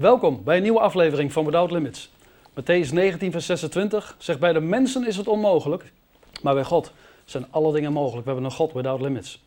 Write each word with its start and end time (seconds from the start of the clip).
Welkom 0.00 0.40
bij 0.44 0.56
een 0.56 0.62
nieuwe 0.62 0.80
aflevering 0.80 1.32
van 1.32 1.44
Without 1.44 1.70
Limits. 1.70 2.10
Matthäus 2.50 2.92
19, 2.92 3.32
vers 3.32 3.46
26 3.46 4.14
zegt: 4.18 4.38
Bij 4.38 4.52
de 4.52 4.60
mensen 4.60 5.06
is 5.06 5.16
het 5.16 5.28
onmogelijk, 5.28 5.92
maar 6.42 6.54
bij 6.54 6.64
God 6.64 6.92
zijn 7.24 7.46
alle 7.50 7.72
dingen 7.72 7.92
mogelijk. 7.92 8.24
We 8.24 8.32
hebben 8.32 8.50
een 8.50 8.56
God 8.56 8.72
without 8.72 9.00
limits. 9.00 9.44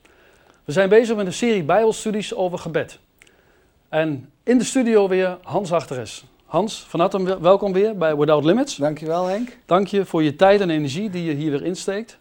We 0.63 0.71
zijn 0.71 0.89
bezig 0.89 1.15
met 1.15 1.25
een 1.25 1.33
serie 1.33 1.63
Bijbelstudies 1.63 2.35
over 2.35 2.59
gebed. 2.59 2.99
En 3.89 4.29
in 4.43 4.57
de 4.57 4.63
studio 4.63 5.07
weer 5.07 5.37
Hans 5.43 5.71
Achteres. 5.71 6.23
Hans, 6.45 6.85
van 6.87 6.99
harte 6.99 7.39
welkom 7.39 7.73
weer 7.73 7.97
bij 7.97 8.17
Without 8.17 8.43
Limits. 8.43 8.75
Dankjewel 8.75 9.25
Henk. 9.25 9.57
Dank 9.65 9.87
je 9.87 10.05
voor 10.05 10.23
je 10.23 10.35
tijd 10.35 10.61
en 10.61 10.69
energie 10.69 11.09
die 11.09 11.23
je 11.23 11.33
hier 11.33 11.51
weer 11.51 11.63
insteekt. 11.63 12.17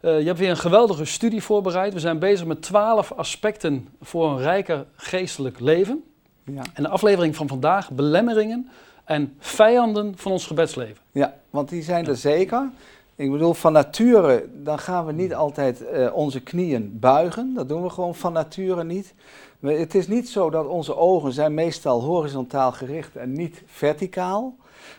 Uh, 0.00 0.18
je 0.20 0.26
hebt 0.26 0.38
weer 0.38 0.50
een 0.50 0.56
geweldige 0.56 1.04
studie 1.04 1.42
voorbereid. 1.42 1.92
We 1.92 2.00
zijn 2.00 2.18
bezig 2.18 2.46
met 2.46 2.62
twaalf 2.62 3.12
aspecten 3.12 3.88
voor 4.00 4.30
een 4.30 4.38
rijker 4.38 4.86
geestelijk 4.94 5.60
leven. 5.60 6.04
Ja. 6.52 6.62
En 6.74 6.82
de 6.82 6.88
aflevering 6.88 7.36
van 7.36 7.48
vandaag, 7.48 7.90
belemmeringen 7.90 8.70
en 9.04 9.34
vijanden 9.38 10.12
van 10.16 10.32
ons 10.32 10.46
gebedsleven. 10.46 11.02
Ja, 11.12 11.34
want 11.50 11.68
die 11.68 11.82
zijn 11.82 12.06
er 12.06 12.16
zeker. 12.16 12.70
Ik 13.14 13.30
bedoel, 13.30 13.54
van 13.54 13.72
nature, 13.72 14.48
dan 14.62 14.78
gaan 14.78 15.06
we 15.06 15.12
niet 15.12 15.34
altijd 15.34 15.82
uh, 15.82 16.14
onze 16.14 16.40
knieën 16.40 16.98
buigen. 17.00 17.54
Dat 17.54 17.68
doen 17.68 17.82
we 17.82 17.90
gewoon 17.90 18.14
van 18.14 18.32
nature 18.32 18.84
niet. 18.84 19.14
Het 19.60 19.94
is 19.94 20.08
niet 20.08 20.28
zo 20.28 20.50
dat 20.50 20.66
onze 20.66 20.96
ogen 20.96 21.32
zijn 21.32 21.54
meestal 21.54 22.02
horizontaal 22.02 22.72
gericht 22.72 23.16
en 23.16 23.32
niet 23.32 23.62
verticaal. 23.66 24.54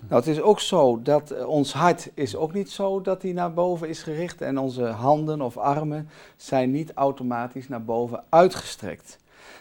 Nou, 0.08 0.22
het 0.22 0.28
is 0.28 0.42
ook 0.42 0.60
zo 0.60 1.02
dat 1.02 1.32
uh, 1.32 1.48
ons 1.48 1.74
hart 1.74 2.10
is 2.14 2.36
ook 2.36 2.54
niet 2.54 2.72
zo 2.72 3.02
dat 3.02 3.22
hij 3.22 3.32
naar 3.32 3.54
boven 3.54 3.90
is 3.90 4.04
gericht 4.04 4.42
en 4.42 4.58
onze 4.58 4.86
handen 4.86 5.42
of 5.42 5.58
armen 5.58 6.10
zijn 6.36 6.72
niet 6.72 6.92
automatisch 6.94 7.68
naar 7.68 7.84
boven 7.84 8.24
uitgestrekt. 8.30 9.18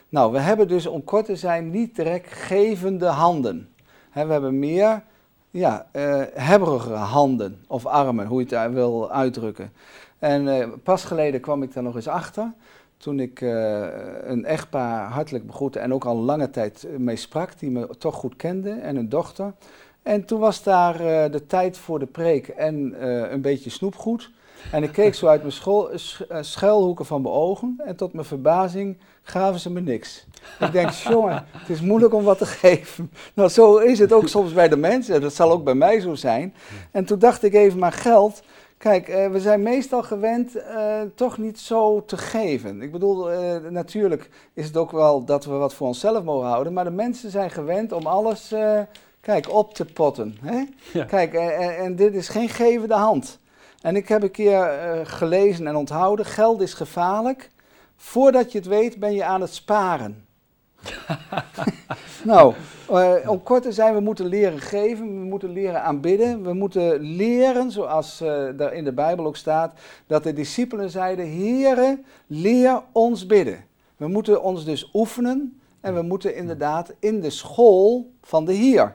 Nou, 0.09 0.33
we 0.33 0.39
hebben 0.39 0.69
dus 0.69 0.87
om 0.87 1.05
kort 1.05 1.25
te 1.25 1.37
zijn 1.37 1.71
niet 1.71 1.97
direct 1.97 2.33
gevende 2.33 3.07
handen. 3.07 3.69
we 4.12 4.21
hebben 4.21 4.59
meer 4.59 5.03
ja, 5.51 5.87
uh, 5.93 6.23
hebberige 6.34 6.93
handen 6.93 7.65
of 7.67 7.87
armen, 7.87 8.27
hoe 8.27 8.45
je 8.47 8.56
het 8.56 8.73
wil 8.73 9.11
uitdrukken. 9.11 9.73
En 10.19 10.47
uh, 10.47 10.67
pas 10.83 11.05
geleden 11.05 11.41
kwam 11.41 11.62
ik 11.62 11.75
daar 11.75 11.83
nog 11.83 11.95
eens 11.95 12.09
achter, 12.09 12.53
toen 12.97 13.20
ik 13.20 13.41
uh, 13.41 13.87
een 14.23 14.45
echtpaar 14.45 15.11
hartelijk 15.11 15.47
begroette 15.47 15.78
en 15.78 15.95
ook 15.95 16.05
al 16.05 16.17
lange 16.17 16.50
tijd 16.50 16.87
mee 16.98 17.17
sprak, 17.17 17.59
die 17.59 17.71
me 17.71 17.89
toch 17.98 18.15
goed 18.15 18.37
kende, 18.37 18.71
en 18.71 18.97
een 18.97 19.09
dochter. 19.09 19.53
En 20.03 20.25
toen 20.25 20.41
was 20.41 20.62
daar 20.62 20.98
de 21.31 21.47
tijd 21.47 21.78
voor 21.78 21.98
de 21.98 22.06
preek 22.06 22.48
en 22.48 23.05
een 23.33 23.41
beetje 23.41 23.71
snoepgoed. 23.71 24.31
En 24.73 24.83
ik 24.83 24.93
keek 24.93 25.15
zo 25.15 25.27
uit 25.27 25.41
mijn 25.41 25.53
school, 25.53 25.91
schuilhoeken 26.41 27.07
van 27.07 27.23
mijn 27.23 27.35
ogen 27.35 27.81
en 27.85 27.97
tot 27.97 28.12
mijn 28.12 28.27
verbazing 28.27 28.97
gaven 29.23 29.61
ze 29.61 29.71
me 29.71 29.81
niks. 29.81 30.27
Ik 30.61 30.73
denk, 30.73 30.91
jongen, 31.11 31.47
het 31.51 31.69
is 31.69 31.81
moeilijk 31.81 32.15
om 32.15 32.25
wat 32.25 32.39
te 32.39 32.47
geven. 32.47 33.11
Nou, 33.34 33.49
zo 33.49 33.77
is 33.77 33.99
het 33.99 34.12
ook 34.12 34.29
soms 34.29 34.53
bij 34.53 34.69
de 34.69 34.77
mensen. 34.77 35.21
Dat 35.21 35.34
zal 35.34 35.51
ook 35.51 35.65
bij 35.65 35.75
mij 35.75 36.01
zo 36.01 36.15
zijn. 36.15 36.55
En 36.91 37.05
toen 37.05 37.19
dacht 37.19 37.43
ik 37.43 37.55
even, 37.55 37.79
maar 37.79 37.93
geld. 37.93 38.43
Kijk, 38.79 39.09
uh, 39.09 39.31
we 39.31 39.41
zijn 39.41 39.62
meestal 39.62 40.03
gewend 40.03 40.57
uh, 40.57 41.01
toch 41.15 41.39
niet 41.39 41.59
zo 41.59 42.05
te 42.05 42.17
geven. 42.17 42.83
Ik 42.83 42.93
bedoel, 42.93 43.33
uh, 43.33 43.57
natuurlijk 43.71 44.31
is 44.55 44.67
het 44.67 44.77
ook 44.77 44.91
wel 44.91 45.25
dat 45.25 45.45
we 45.45 45.53
wat 45.53 45.75
voor 45.75 45.87
onszelf 45.87 46.25
mogen 46.25 46.49
houden. 46.49 46.73
Maar 46.73 46.84
de 46.84 46.91
mensen 46.91 47.31
zijn 47.31 47.51
gewend 47.51 47.93
om 47.93 48.07
alles, 48.07 48.55
kijk, 49.21 49.53
op 49.53 49.75
te 49.75 49.84
potten. 49.84 50.37
Hè? 50.41 50.65
Ja. 50.93 51.05
Kijk, 51.05 51.34
en 51.34 51.97
dit 51.97 52.15
is 52.15 52.29
geen 52.29 52.49
gevende 52.49 52.95
hand. 52.95 53.39
En 53.87 53.97
ik 53.97 54.09
heb 54.09 54.23
een 54.23 54.31
keer 54.31 54.69
gelezen 55.05 55.67
en 55.67 55.77
onthouden, 55.77 56.27
geld 56.27 56.61
is 56.61 56.75
gevaarlijk. 56.75 57.51
Voordat 57.97 58.53
je 58.53 58.59
het 58.59 58.67
weet 58.67 58.98
ben 58.98 59.15
je 59.15 59.25
aan 59.25 59.41
het 59.41 59.55
sparen. 59.55 60.27
nou, 62.25 62.55
uh, 62.91 63.15
om 63.27 63.43
kort 63.43 63.62
te 63.62 63.73
zijn, 63.73 63.95
we 63.95 64.01
moeten 64.01 64.27
leren 64.27 64.61
geven, 64.61 65.20
we 65.20 65.25
moeten 65.25 65.53
leren 65.53 65.83
aanbidden. 65.83 66.43
We 66.43 66.53
moeten 66.53 67.01
leren, 67.01 67.70
zoals 67.70 68.23
uh, 68.23 68.61
er 68.61 68.73
in 68.73 68.84
de 68.84 68.93
Bijbel 68.93 69.27
ook 69.27 69.37
staat, 69.37 69.78
dat 70.06 70.22
de 70.22 70.33
discipelen 70.33 70.91
zeiden, 70.91 71.31
Heere, 71.31 72.03
leer 72.27 72.83
ons 72.93 73.27
bidden. 73.27 73.65
We 73.97 74.09
moeten 74.09 74.43
ons 74.43 74.65
dus 74.65 74.91
oefenen 74.94 75.60
en 75.81 75.94
we 75.94 76.03
moeten 76.03 76.34
inderdaad 76.34 76.94
in 76.99 77.21
de 77.21 77.31
school 77.31 78.10
van 78.22 78.44
de 78.44 78.53
Heer. 78.53 78.94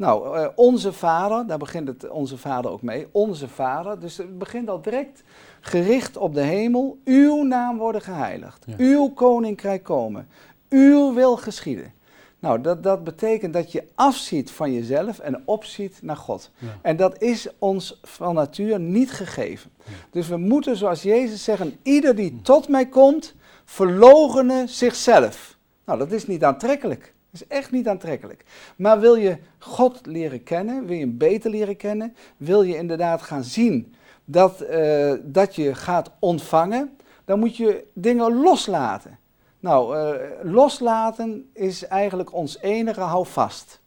Nou, 0.00 0.38
uh, 0.38 0.46
onze 0.54 0.92
vader, 0.92 1.46
daar 1.46 1.58
begint 1.58 1.88
het 1.88 2.08
onze 2.08 2.38
vader 2.38 2.70
ook 2.70 2.82
mee, 2.82 3.06
onze 3.10 3.48
vader. 3.48 4.00
Dus 4.00 4.16
het 4.16 4.38
begint 4.38 4.68
al 4.68 4.82
direct 4.82 5.22
gericht 5.60 6.16
op 6.16 6.34
de 6.34 6.40
hemel. 6.40 6.98
Uw 7.04 7.42
naam 7.42 7.78
worden 7.78 8.02
geheiligd. 8.02 8.64
Uw 8.76 9.08
koninkrijk 9.08 9.82
komen. 9.82 10.28
Uw 10.68 11.14
wil 11.14 11.36
geschieden. 11.36 11.92
Nou, 12.38 12.60
dat, 12.60 12.82
dat 12.82 13.04
betekent 13.04 13.52
dat 13.52 13.72
je 13.72 13.88
afziet 13.94 14.50
van 14.50 14.72
jezelf 14.72 15.18
en 15.18 15.42
opziet 15.44 15.98
naar 16.02 16.16
God. 16.16 16.50
En 16.82 16.96
dat 16.96 17.22
is 17.22 17.48
ons 17.58 18.00
van 18.02 18.34
natuur 18.34 18.80
niet 18.80 19.12
gegeven. 19.12 19.70
Dus 20.10 20.28
we 20.28 20.36
moeten, 20.36 20.76
zoals 20.76 21.02
Jezus 21.02 21.44
zegt, 21.44 21.62
ieder 21.82 22.14
die 22.14 22.40
tot 22.42 22.68
mij 22.68 22.86
komt, 22.86 23.34
verlogenen 23.64 24.68
zichzelf. 24.68 25.56
Nou, 25.84 25.98
dat 25.98 26.12
is 26.12 26.26
niet 26.26 26.44
aantrekkelijk. 26.44 27.14
Dat 27.30 27.40
is 27.40 27.46
echt 27.46 27.70
niet 27.70 27.88
aantrekkelijk. 27.88 28.44
Maar 28.76 29.00
wil 29.00 29.14
je 29.14 29.38
God 29.58 30.06
leren 30.06 30.42
kennen, 30.42 30.86
wil 30.86 30.96
je 30.96 31.04
hem 31.04 31.18
beter 31.18 31.50
leren 31.50 31.76
kennen, 31.76 32.16
wil 32.36 32.62
je 32.62 32.76
inderdaad 32.76 33.22
gaan 33.22 33.44
zien 33.44 33.94
dat, 34.24 34.62
uh, 34.70 35.12
dat 35.22 35.54
je 35.54 35.74
gaat 35.74 36.10
ontvangen, 36.18 36.96
dan 37.24 37.38
moet 37.38 37.56
je 37.56 37.84
dingen 37.92 38.34
loslaten. 38.34 39.18
Nou, 39.60 39.96
uh, 39.96 40.20
loslaten 40.42 41.50
is 41.52 41.86
eigenlijk 41.86 42.32
ons 42.32 42.58
enige 42.60 43.00
houvast. 43.00 43.80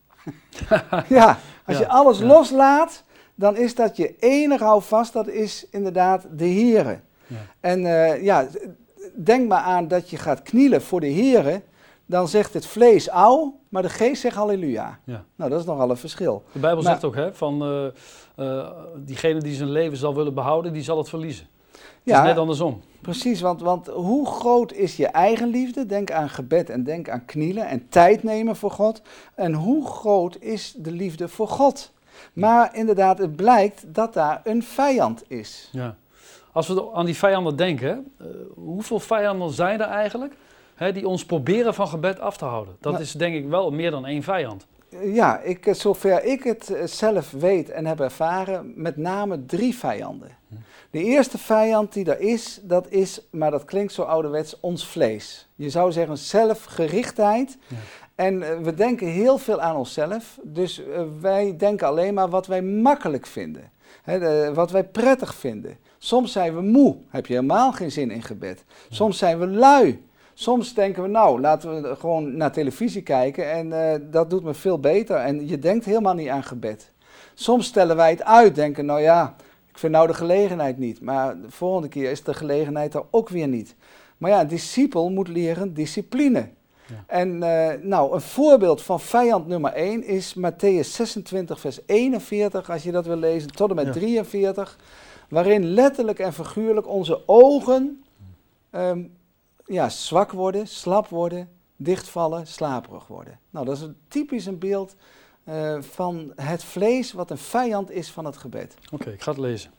ja, 1.08 1.38
als 1.66 1.78
je 1.78 1.88
alles 1.88 2.20
loslaat, 2.20 3.04
dan 3.36 3.58
is 3.58 3.76
dat 3.76 3.98
je 3.98 4.16
enige 4.20 4.64
houvast, 4.64 5.14
dat 5.14 5.28
is 5.28 5.68
inderdaad 5.72 6.26
de 6.32 6.48
Here. 6.48 7.00
Ja. 7.28 7.38
En 7.60 7.82
uh, 7.82 8.24
ja, 8.24 8.48
denk 9.14 9.48
maar 9.48 9.62
aan 9.62 9.88
dat 9.88 10.10
je 10.10 10.18
gaat 10.18 10.42
knielen 10.42 10.82
voor 10.82 11.00
de 11.00 11.14
Here, 11.14 11.62
dan 12.06 12.28
zegt 12.28 12.54
het 12.54 12.66
vlees 12.66 13.08
au, 13.08 13.52
maar 13.70 13.82
de 13.82 13.90
geest 13.90 14.22
zegt 14.22 14.36
halleluja. 14.36 15.00
Ja. 15.04 15.26
Nou, 15.36 15.50
dat 15.50 15.60
is 15.60 15.66
nogal 15.66 15.90
een 15.90 15.98
verschil. 15.98 16.44
De 16.52 16.60
Bijbel 16.60 16.84
zegt 16.84 17.04
ook, 17.04 17.16
hè, 17.16 17.34
van 17.34 17.70
uh, 17.70 17.86
uh, 18.46 18.70
diegene 18.96 19.40
die 19.40 19.56
zijn 19.56 19.72
leven 19.72 19.98
zal 19.98 20.16
willen 20.16 20.34
behouden, 20.34 20.74
die 20.74 20.84
zal 20.84 20.98
het 20.98 21.10
verliezen. 21.10 21.48
Het 21.72 21.82
ja, 22.14 22.22
is 22.22 22.28
net 22.28 22.38
andersom. 22.38 22.82
Precies, 23.02 23.42
want, 23.42 23.62
want 23.62 23.88
hoe 23.88 24.28
groot 24.28 24.74
is 24.74 24.98
je 24.98 25.08
eigen 25.08 25.48
liefde? 25.48 25.86
Denk 25.86 26.12
aan 26.12 26.30
gebed 26.30 26.70
en 26.70 26.84
denk 26.84 27.10
aan 27.10 27.26
knielen 27.26 27.68
en 27.68 27.90
tijd 27.90 28.24
nemen 28.24 28.56
voor 28.56 28.72
God. 28.72 29.02
En 29.36 29.54
hoe 29.54 29.88
groot 29.88 30.38
is 30.40 30.76
de 30.78 30.92
liefde 30.92 31.28
voor 31.28 31.48
God? 31.48 31.92
Maar 32.34 32.76
inderdaad, 32.76 33.18
het 33.18 33.36
blijkt 33.36 33.84
dat 33.88 34.14
daar 34.14 34.42
een 34.44 34.64
vijand 34.64 35.24
is. 35.28 35.70
Ja. 35.72 35.96
Als 36.52 36.68
we 36.68 36.92
aan 36.94 37.06
die 37.06 37.18
vijanden 37.18 37.56
denken, 37.56 38.12
uh, 38.22 38.28
hoeveel 38.56 39.00
vijanden 39.00 39.52
zijn 39.52 39.82
er 39.82 39.88
eigenlijk? 39.88 40.34
Hè, 40.84 40.92
die 40.92 41.08
ons 41.08 41.26
proberen 41.26 41.74
van 41.74 41.88
gebed 41.88 42.20
af 42.20 42.38
te 42.38 42.46
houden. 42.46 42.76
Dat 42.80 43.00
is 43.00 43.12
denk 43.12 43.36
ik 43.36 43.48
wel 43.48 43.72
meer 43.72 43.92
dan 43.92 44.06
één 44.06 44.24
vijand. 44.24 44.68
Ja, 45.02 45.40
ik, 45.40 45.66
eh, 45.66 45.74
zover 45.74 46.24
ik 46.24 46.44
het 46.44 46.70
eh, 46.70 46.86
zelf 46.86 47.32
weet 47.32 47.70
en 47.70 47.86
heb 47.86 48.00
ervaren, 48.00 48.74
met 48.76 48.98
name 48.98 49.46
drie 49.46 49.76
vijanden. 49.76 50.38
Hm. 50.48 50.56
De 50.90 51.04
eerste 51.04 51.38
vijand 51.38 51.94
die 51.94 52.06
er 52.06 52.20
is, 52.20 52.60
dat 52.64 52.90
is, 52.90 53.22
maar 53.32 53.52
dat 53.52 53.66
klinkt 53.66 53.94
zo 53.94 54.02
ouderwets, 54.02 54.60
ons 54.60 54.88
vlees. 54.88 55.48
Je 55.56 55.70
zou 55.70 55.92
zeggen 55.92 56.18
zelfgerichtheid. 56.18 57.58
Ja. 57.68 57.76
En 58.16 58.44
eh, 58.44 58.58
we 58.58 58.74
denken 58.74 59.08
heel 59.08 59.38
veel 59.38 59.62
aan 59.62 59.76
onszelf, 59.76 60.40
dus 60.44 60.82
wij 61.22 61.56
denken 61.58 61.88
alleen 61.88 62.14
maar 62.14 62.30
wat 62.30 62.48
wij 62.48 62.62
makkelijk 62.62 63.26
vinden. 63.26 63.72
wat 64.54 64.72
wij 64.72 64.84
prettig 64.84 65.36
vinden. 65.36 65.78
Soms 65.98 66.32
zijn 66.32 66.56
we 66.56 66.62
moe, 66.62 66.96
heb 67.10 67.26
je 67.26 67.34
helemaal 67.34 67.72
geen 67.72 67.92
zin 67.92 68.12
in 68.12 68.24
gebed. 68.24 68.64
Soms 68.90 69.18
zijn 69.18 69.40
we 69.40 69.48
lui. 69.48 70.04
Soms 70.34 70.74
denken 70.74 71.04
we, 71.04 71.10
nou, 71.10 71.42
laten 71.42 71.82
we 71.82 71.96
gewoon 71.96 72.38
naar 72.38 72.52
televisie 72.52 73.02
kijken 73.02 73.52
en 73.52 73.68
uh, 73.68 74.12
dat 74.12 74.30
doet 74.30 74.44
me 74.44 74.54
veel 74.54 74.80
beter. 74.80 75.16
En 75.16 75.48
je 75.48 75.60
denkt 75.60 75.86
helemaal 75.86 76.14
niet 76.14 76.30
aan 76.30 76.44
gebed. 76.44 76.92
Soms 77.34 77.66
stellen 77.66 77.96
wij 77.96 78.10
het 78.10 78.24
uit, 78.24 78.56
denken, 78.56 78.86
nou 78.86 79.02
ja, 79.02 79.36
ik 79.72 79.78
vind 79.78 79.94
nou 79.94 80.08
de 80.08 80.14
gelegenheid 80.14 80.78
niet. 80.78 81.02
Maar 81.02 81.42
de 81.42 81.52
volgende 81.52 81.88
keer 81.88 82.12
is 82.12 82.24
de 82.24 82.34
gelegenheid 82.34 82.94
er 82.94 83.04
ook 83.10 83.30
weer 83.30 83.48
niet. 83.48 83.76
Maar 84.18 84.32
ja, 84.32 84.42
een 84.42 84.48
discipel 84.48 85.10
moet 85.10 85.28
leren 85.28 85.74
discipline. 85.74 86.50
Ja. 86.88 87.04
En 87.08 87.30
uh, 87.34 87.72
nou, 87.82 88.14
een 88.14 88.22
voorbeeld 88.22 88.82
van 88.82 89.00
vijand 89.00 89.48
nummer 89.48 89.74
1 89.74 90.04
is 90.04 90.36
Matthäus 90.38 90.88
26, 90.88 91.60
vers 91.60 91.80
41, 91.86 92.70
als 92.70 92.84
je 92.84 92.92
dat 92.92 93.06
wil 93.06 93.16
lezen, 93.16 93.52
tot 93.52 93.70
en 93.70 93.76
met 93.76 93.86
ja. 93.86 93.92
43. 93.92 94.78
Waarin 95.30 95.66
letterlijk 95.66 96.20
en 96.20 96.34
figuurlijk 96.34 96.88
onze 96.88 97.28
ogen 97.28 98.04
um, 98.72 99.12
ja, 99.66 99.90
zwak 99.90 100.32
worden, 100.32 100.68
slap 100.68 101.08
worden, 101.08 101.50
dichtvallen, 101.76 102.48
slaperig 102.48 103.08
worden. 103.08 103.40
Nou, 103.50 103.66
dat 103.66 103.76
is 103.76 103.82
een 103.82 103.98
typisch 104.08 104.46
een 104.46 104.60
beeld 104.60 104.96
uh, 105.50 105.82
van 105.82 106.32
het 106.36 106.64
vlees 106.64 107.12
wat 107.12 107.32
een 107.32 107.38
vijand 107.38 107.92
is 107.92 108.10
van 108.10 108.26
het 108.26 108.38
gebed. 108.38 108.76
Oké, 108.92 109.10
ik 109.10 109.22
ga 109.22 109.32
het 109.32 109.40
lezen. 109.40 109.72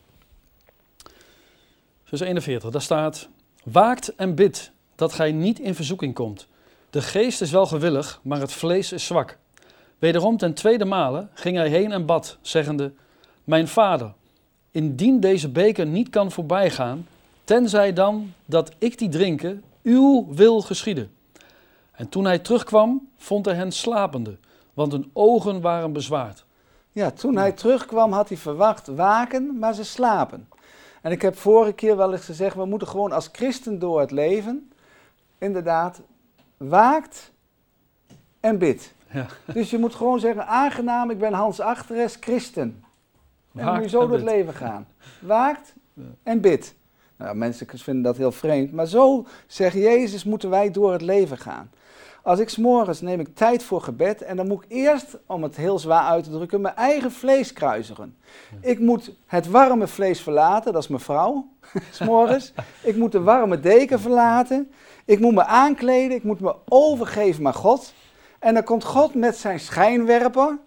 Vers 2.04 2.20
41, 2.20 2.70
daar 2.70 2.82
staat: 2.82 3.28
Waakt 3.64 4.14
en 4.14 4.34
bid 4.34 4.72
dat 4.94 5.12
gij 5.12 5.32
niet 5.32 5.58
in 5.58 5.74
verzoeking 5.74 6.14
komt. 6.14 6.48
De 6.90 7.02
geest 7.02 7.40
is 7.40 7.50
wel 7.50 7.66
gewillig, 7.66 8.20
maar 8.22 8.40
het 8.40 8.52
vlees 8.52 8.92
is 8.92 9.06
zwak. 9.06 9.38
Wederom 9.98 10.36
ten 10.36 10.54
tweede 10.54 10.84
male 10.84 11.28
ging 11.34 11.56
hij 11.56 11.68
heen 11.68 11.92
en 11.92 12.06
bad, 12.06 12.38
zeggende: 12.40 12.92
Mijn 13.44 13.68
vader, 13.68 14.12
indien 14.70 15.20
deze 15.20 15.48
beker 15.48 15.86
niet 15.86 16.08
kan 16.08 16.30
voorbijgaan, 16.30 17.06
tenzij 17.44 17.92
dan 17.92 18.32
dat 18.44 18.72
ik 18.78 18.98
die 18.98 19.08
drinken, 19.08 19.62
uw 19.84 20.26
wil 20.34 20.60
geschieden. 20.60 21.16
En 21.92 22.08
toen 22.08 22.24
hij 22.24 22.38
terugkwam, 22.38 23.08
vond 23.16 23.44
hij 23.44 23.54
hen 23.54 23.72
slapende, 23.72 24.38
want 24.74 24.92
hun 24.92 25.10
ogen 25.12 25.60
waren 25.60 25.92
bezwaard. 25.92 26.44
Ja, 26.92 27.10
toen 27.10 27.36
hij 27.36 27.52
terugkwam 27.52 28.12
had 28.12 28.28
hij 28.28 28.38
verwacht 28.38 28.86
waken, 28.86 29.58
maar 29.58 29.74
ze 29.74 29.84
slapen. 29.84 30.48
En 31.02 31.12
ik 31.12 31.22
heb 31.22 31.36
vorige 31.36 31.72
keer 31.72 31.96
wel 31.96 32.12
eens 32.12 32.24
gezegd, 32.24 32.56
we 32.56 32.64
moeten 32.64 32.88
gewoon 32.88 33.12
als 33.12 33.28
christen 33.32 33.78
door 33.78 34.00
het 34.00 34.10
leven, 34.10 34.72
inderdaad, 35.38 36.00
waakt 36.56 37.32
en 38.40 38.58
bid. 38.58 38.94
Ja. 39.10 39.26
Dus 39.52 39.70
je 39.70 39.78
moet 39.78 39.94
gewoon 39.94 40.20
zeggen, 40.20 40.46
aangenaam, 40.46 41.10
ik 41.10 41.18
ben 41.18 41.32
Hans 41.32 41.60
Achteres, 41.60 42.16
christen. 42.20 42.84
En 43.54 43.74
moet 43.74 43.82
je 43.82 43.88
zo 43.88 44.00
door 44.00 44.16
het 44.16 44.24
leven 44.24 44.54
gaan. 44.54 44.86
Waakt 45.20 45.74
en 46.22 46.40
bid. 46.40 46.74
Nou, 47.16 47.36
mensen 47.36 47.66
vinden 47.68 48.02
dat 48.02 48.16
heel 48.16 48.32
vreemd, 48.32 48.72
maar 48.72 48.86
zo, 48.86 49.26
zegt 49.46 49.74
Jezus, 49.74 50.24
moeten 50.24 50.50
wij 50.50 50.70
door 50.70 50.92
het 50.92 51.02
leven 51.02 51.38
gaan. 51.38 51.70
Als 52.22 52.38
ik 52.38 52.48
s'morgens 52.48 53.00
neem 53.00 53.20
ik 53.20 53.34
tijd 53.34 53.62
voor 53.62 53.80
gebed 53.80 54.22
en 54.22 54.36
dan 54.36 54.46
moet 54.46 54.64
ik 54.64 54.70
eerst, 54.70 55.16
om 55.26 55.42
het 55.42 55.56
heel 55.56 55.78
zwaar 55.78 56.04
uit 56.04 56.24
te 56.24 56.30
drukken, 56.30 56.60
mijn 56.60 56.76
eigen 56.76 57.12
vlees 57.12 57.52
kruisigen. 57.52 58.16
Ik 58.60 58.78
moet 58.78 59.12
het 59.26 59.50
warme 59.50 59.86
vlees 59.86 60.20
verlaten, 60.20 60.72
dat 60.72 60.82
is 60.82 60.88
mijn 60.88 61.00
vrouw, 61.00 61.48
s'morgens. 61.90 62.52
ik 62.82 62.96
moet 62.96 63.12
de 63.12 63.20
warme 63.20 63.60
deken 63.60 64.00
verlaten. 64.00 64.72
Ik 65.04 65.20
moet 65.20 65.34
me 65.34 65.44
aankleden, 65.44 66.16
ik 66.16 66.24
moet 66.24 66.40
me 66.40 66.54
overgeven 66.68 67.46
aan 67.46 67.54
God. 67.54 67.92
En 68.38 68.54
dan 68.54 68.64
komt 68.64 68.84
God 68.84 69.14
met 69.14 69.36
zijn 69.36 69.60
schijnwerper 69.60 70.58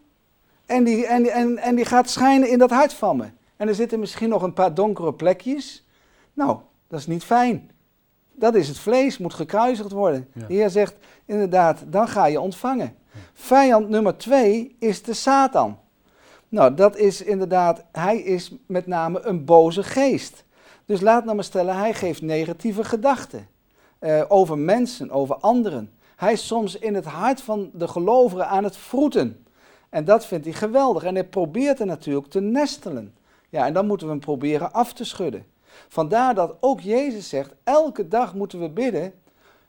en 0.65 0.83
die, 0.83 1.05
en, 1.05 1.25
en, 1.25 1.57
en 1.57 1.75
die 1.75 1.85
gaat 1.85 2.09
schijnen 2.09 2.49
in 2.49 2.59
dat 2.59 2.69
hart 2.69 2.93
van 2.93 3.17
me. 3.17 3.25
En 3.55 3.67
er 3.67 3.75
zitten 3.75 3.99
misschien 3.99 4.29
nog 4.29 4.41
een 4.41 4.53
paar 4.53 4.73
donkere 4.73 5.13
plekjes. 5.13 5.85
Nou, 6.37 6.59
dat 6.87 6.99
is 6.99 7.07
niet 7.07 7.23
fijn. 7.23 7.71
Dat 8.33 8.55
is 8.55 8.67
het 8.67 8.79
vlees, 8.79 9.17
moet 9.17 9.33
gekruisigd 9.33 9.91
worden. 9.91 10.27
Ja. 10.33 10.45
De 10.47 10.53
Heer 10.53 10.69
zegt 10.69 10.95
inderdaad, 11.25 11.83
dan 11.87 12.07
ga 12.07 12.25
je 12.25 12.41
ontvangen. 12.41 12.95
Vijand 13.33 13.89
nummer 13.89 14.17
twee 14.17 14.75
is 14.79 15.03
de 15.03 15.13
Satan. 15.13 15.79
Nou, 16.49 16.73
dat 16.73 16.97
is 16.97 17.21
inderdaad, 17.21 17.83
hij 17.91 18.17
is 18.17 18.51
met 18.65 18.87
name 18.87 19.21
een 19.21 19.45
boze 19.45 19.83
geest. 19.83 20.43
Dus 20.85 21.01
laat 21.01 21.23
nou 21.23 21.35
maar 21.35 21.43
stellen, 21.43 21.77
hij 21.77 21.93
geeft 21.93 22.21
negatieve 22.21 22.83
gedachten. 22.83 23.47
eh, 23.99 24.23
over 24.27 24.57
mensen, 24.57 25.11
over 25.11 25.35
anderen. 25.35 25.91
Hij 26.15 26.33
is 26.33 26.47
soms 26.47 26.77
in 26.77 26.95
het 26.95 27.05
hart 27.05 27.41
van 27.41 27.69
de 27.73 27.87
gelovigen 27.87 28.47
aan 28.47 28.63
het 28.63 28.77
vroeten. 28.77 29.45
En 29.89 30.05
dat 30.05 30.25
vindt 30.25 30.45
hij 30.45 30.53
geweldig. 30.53 31.03
En 31.03 31.13
hij 31.13 31.27
probeert 31.27 31.79
er 31.79 31.85
natuurlijk 31.85 32.27
te 32.27 32.39
nestelen. 32.41 33.13
Ja, 33.49 33.65
en 33.65 33.73
dan 33.73 33.87
moeten 33.87 34.07
we 34.07 34.13
hem 34.13 34.21
proberen 34.21 34.73
af 34.73 34.93
te 34.93 35.03
schudden. 35.03 35.45
Vandaar 35.87 36.35
dat 36.35 36.55
ook 36.59 36.79
Jezus 36.79 37.29
zegt, 37.29 37.55
elke 37.63 38.07
dag 38.07 38.33
moeten 38.33 38.59
we 38.59 38.69
bidden, 38.69 39.13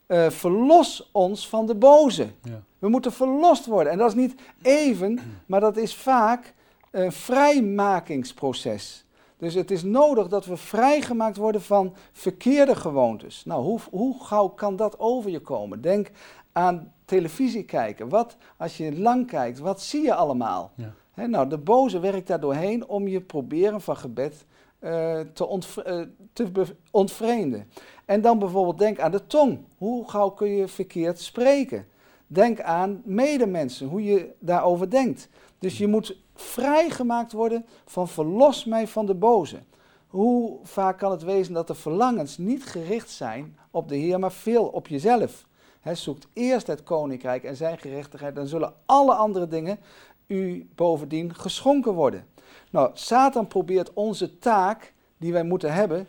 eh, 0.06 0.31
verlos 0.31 1.08
ons 1.12 1.49
van 1.49 1.66
de 1.66 1.75
boze. 1.75 2.26
Ja. 2.43 2.62
We 2.78 2.88
moeten 2.88 3.12
verlost 3.12 3.66
worden. 3.66 3.93
En 3.93 3.99
dat 3.99 4.08
is 4.08 4.14
niet 4.14 4.34
even, 4.62 5.19
maar 5.46 5.60
dat 5.60 5.76
is 5.76 5.94
vaak 5.94 6.55
een 6.90 7.12
vrijmakingsproces. 7.12 9.05
Dus 9.37 9.55
het 9.55 9.70
is 9.70 9.82
nodig 9.82 10.28
dat 10.28 10.46
we 10.46 10.56
vrijgemaakt 10.56 11.37
worden 11.37 11.62
van 11.62 11.94
verkeerde 12.12 12.76
gewoontes. 12.76 13.44
Nou, 13.44 13.62
hoe, 13.62 13.81
hoe 13.90 14.25
gauw 14.25 14.49
kan 14.49 14.76
dat 14.76 14.99
over 14.99 15.31
je 15.31 15.40
komen? 15.40 15.81
Denk 15.81 16.10
aan 16.52 16.93
televisie 17.05 17.64
kijken. 17.64 18.08
Wat, 18.08 18.37
als 18.56 18.76
je 18.76 18.99
lang 18.99 19.26
kijkt, 19.26 19.58
wat 19.58 19.82
zie 19.82 20.02
je 20.02 20.14
allemaal? 20.14 20.72
Ja. 20.75 21.26
Nou, 21.26 21.49
de 21.49 21.58
boze 21.58 21.99
werkt 21.99 22.26
daar 22.26 22.40
doorheen 22.40 22.88
om 22.88 23.08
je 23.08 23.20
proberen 23.20 23.81
van 23.81 23.96
gebed 23.96 24.46
eh, 24.78 25.20
te, 25.32 25.46
ontvre- 25.46 26.08
eh, 26.34 26.66
ontvreemden. 26.90 27.70
En 28.04 28.20
dan 28.20 28.38
bijvoorbeeld 28.38 28.78
denk 28.78 29.00
aan 29.00 29.10
de 29.10 29.26
tong. 29.26 29.58
Hoe 29.78 30.10
gauw 30.10 30.30
kun 30.30 30.48
je 30.48 30.69
verkeerd 30.69 31.20
spreken? 31.20 31.86
Denk 32.26 32.60
aan 32.60 33.02
medemensen, 33.04 33.86
hoe 33.86 34.04
je 34.04 34.34
daarover 34.38 34.90
denkt. 34.90 35.28
Dus 35.58 35.78
je 35.78 35.86
moet 35.86 36.16
vrijgemaakt 36.34 37.32
worden 37.32 37.66
van 37.86 38.08
verlos 38.08 38.64
mij 38.64 38.86
van 38.86 39.06
de 39.06 39.14
boze. 39.14 39.58
Hoe 40.06 40.58
vaak 40.62 40.98
kan 40.98 41.10
het 41.10 41.22
wezen 41.22 41.54
dat 41.54 41.66
de 41.66 41.74
verlangens 41.74 42.38
niet 42.38 42.64
gericht 42.64 43.10
zijn 43.10 43.56
op 43.70 43.88
de 43.88 43.96
Heer, 43.96 44.19
maar 44.19 44.32
veel 44.32 44.64
op 44.64 44.86
jezelf? 44.86 45.46
Hè, 45.81 45.94
zoekt 45.94 46.26
eerst 46.32 46.66
het 46.66 46.82
koninkrijk 46.82 47.44
en 47.44 47.56
zijn 47.56 47.78
gerechtigheid, 47.78 48.34
dan 48.34 48.46
zullen 48.46 48.74
alle 48.86 49.14
andere 49.14 49.48
dingen 49.48 49.78
u 50.26 50.69
bovendien 50.74 51.34
geschonken 51.34 51.92
worden. 51.92 52.26
Nou, 52.70 52.90
Satan 52.94 53.46
probeert 53.46 53.92
onze 53.92 54.38
taak 54.38 54.92
die 55.18 55.32
wij 55.32 55.42
moeten 55.42 55.72
hebben, 55.72 56.06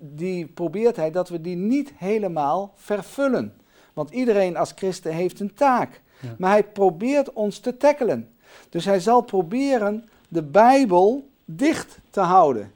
die 0.00 0.46
probeert 0.46 0.96
hij 0.96 1.10
dat 1.10 1.28
we 1.28 1.40
die 1.40 1.56
niet 1.56 1.92
helemaal 1.96 2.72
vervullen. 2.76 3.54
Want 3.92 4.10
iedereen 4.10 4.56
als 4.56 4.72
christen 4.74 5.12
heeft 5.12 5.40
een 5.40 5.54
taak. 5.54 6.00
Ja. 6.20 6.34
Maar 6.38 6.50
hij 6.50 6.64
probeert 6.64 7.32
ons 7.32 7.58
te 7.58 7.76
tackelen. 7.76 8.34
Dus 8.68 8.84
hij 8.84 9.00
zal 9.00 9.20
proberen 9.20 10.08
de 10.28 10.42
Bijbel 10.42 11.28
dicht 11.44 11.98
te 12.10 12.20
houden. 12.20 12.72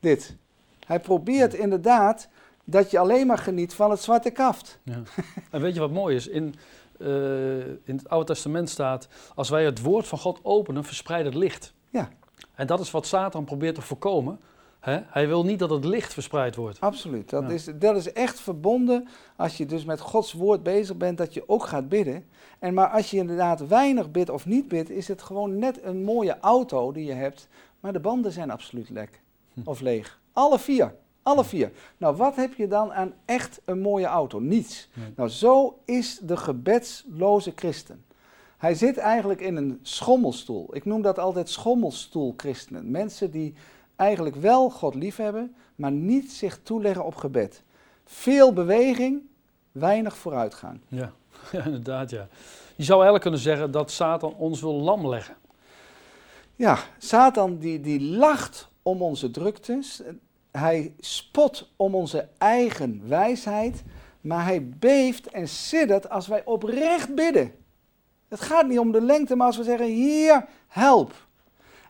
Dit. 0.00 0.36
Hij 0.86 1.00
probeert 1.00 1.54
inderdaad 1.54 2.28
dat 2.64 2.90
je 2.90 2.98
alleen 2.98 3.26
maar 3.26 3.38
geniet 3.38 3.74
van 3.74 3.90
het 3.90 4.00
zwarte 4.00 4.30
kaft. 4.30 4.78
Ja. 4.82 5.02
En 5.50 5.60
weet 5.60 5.74
je 5.74 5.80
wat 5.80 5.90
mooi 5.90 6.16
is? 6.16 6.26
In, 6.26 6.54
eh, 6.98 7.66
in 7.66 7.96
het 7.96 8.08
Oude 8.08 8.26
Testament 8.26 8.70
staat, 8.70 9.08
als 9.34 9.48
wij 9.48 9.64
het 9.64 9.82
woord 9.82 10.06
van 10.06 10.18
God 10.18 10.40
openen, 10.42 10.84
verspreidt 10.84 11.26
het 11.26 11.34
licht. 11.34 11.72
Ja. 11.90 12.08
En 12.54 12.66
dat 12.66 12.80
is 12.80 12.90
wat 12.90 13.06
Satan 13.06 13.44
probeert 13.44 13.74
te 13.74 13.80
voorkomen. 13.82 14.40
Hè? 14.80 15.00
Hij 15.06 15.26
wil 15.28 15.44
niet 15.44 15.58
dat 15.58 15.70
het 15.70 15.84
licht 15.84 16.12
verspreid 16.12 16.56
wordt. 16.56 16.80
Absoluut. 16.80 17.30
Dat, 17.30 17.42
Ja. 17.42 17.48
is, 17.48 17.64
dat 17.74 17.96
is 17.96 18.12
echt 18.12 18.40
verbonden 18.40 19.08
als 19.36 19.56
je 19.56 19.66
dus 19.66 19.84
met 19.84 20.00
Gods 20.00 20.32
woord 20.32 20.62
bezig 20.62 20.96
bent, 20.96 21.18
dat 21.18 21.34
je 21.34 21.48
ook 21.48 21.64
gaat 21.64 21.88
bidden. 21.88 22.24
En 22.58 22.74
maar 22.74 22.88
als 22.88 23.10
je 23.10 23.16
inderdaad 23.16 23.66
weinig 23.66 24.10
bidt 24.10 24.30
of 24.30 24.46
niet 24.46 24.68
bidt, 24.68 24.90
is 24.90 25.08
het 25.08 25.22
gewoon 25.22 25.58
net 25.58 25.82
een 25.82 26.04
mooie 26.04 26.38
auto 26.40 26.92
die 26.92 27.04
je 27.04 27.12
hebt, 27.12 27.48
maar 27.80 27.92
de 27.92 28.00
banden 28.00 28.32
zijn 28.32 28.50
absoluut 28.50 28.90
lek 28.90 29.20
Hm. 29.54 29.60
of 29.64 29.80
leeg. 29.80 30.20
Alle 30.32 30.58
vier. 30.58 30.94
Alle 31.22 31.44
vier. 31.44 31.72
Nou, 31.96 32.16
wat 32.16 32.36
heb 32.36 32.54
je 32.54 32.68
dan 32.68 32.92
aan 32.92 33.12
echt 33.24 33.60
een 33.64 33.80
mooie 33.80 34.06
auto? 34.06 34.38
Niets. 34.38 34.88
Nee. 34.94 35.12
Nou, 35.16 35.28
zo 35.28 35.78
is 35.84 36.18
de 36.22 36.36
gebedsloze 36.36 37.52
christen. 37.54 38.04
Hij 38.60 38.74
zit 38.74 38.96
eigenlijk 38.96 39.40
in 39.40 39.56
een 39.56 39.78
schommelstoel. 39.82 40.76
Ik 40.76 40.84
noem 40.84 41.02
dat 41.02 41.18
altijd 41.18 41.48
schommelstoelchristenen. 41.50 42.90
Mensen 42.90 43.30
die 43.30 43.54
eigenlijk 43.96 44.36
wel 44.36 44.70
God 44.70 44.94
liefhebben, 44.94 45.54
maar 45.74 45.90
niet 45.90 46.32
zich 46.32 46.60
toeleggen 46.62 47.04
op 47.04 47.14
gebed. 47.14 47.62
Veel 48.04 48.52
beweging, 48.52 49.22
weinig 49.72 50.16
vooruitgang. 50.16 50.80
Ja. 50.88 51.12
ja, 51.52 51.64
inderdaad 51.64 52.10
ja. 52.10 52.28
Je 52.76 52.84
zou 52.84 52.92
eigenlijk 52.92 53.22
kunnen 53.22 53.40
zeggen 53.40 53.70
dat 53.70 53.90
Satan 53.90 54.34
ons 54.34 54.60
wil 54.60 54.74
lam 54.74 55.08
leggen. 55.08 55.34
Ja, 56.56 56.78
Satan 56.98 57.58
die, 57.58 57.80
die 57.80 58.00
lacht 58.00 58.68
om 58.82 59.02
onze 59.02 59.30
druktes. 59.30 60.02
Hij 60.50 60.94
spot 60.98 61.70
om 61.76 61.94
onze 61.94 62.28
eigen 62.38 63.02
wijsheid. 63.08 63.82
Maar 64.20 64.44
hij 64.44 64.68
beeft 64.68 65.26
en 65.26 65.48
siddert 65.48 66.10
als 66.10 66.26
wij 66.26 66.44
oprecht 66.44 67.14
bidden. 67.14 67.52
Het 68.30 68.40
gaat 68.40 68.66
niet 68.66 68.78
om 68.78 68.92
de 68.92 69.00
lengte, 69.00 69.36
maar 69.36 69.46
als 69.46 69.56
we 69.56 69.62
zeggen, 69.62 69.86
Heer, 69.86 70.46
help. 70.68 71.12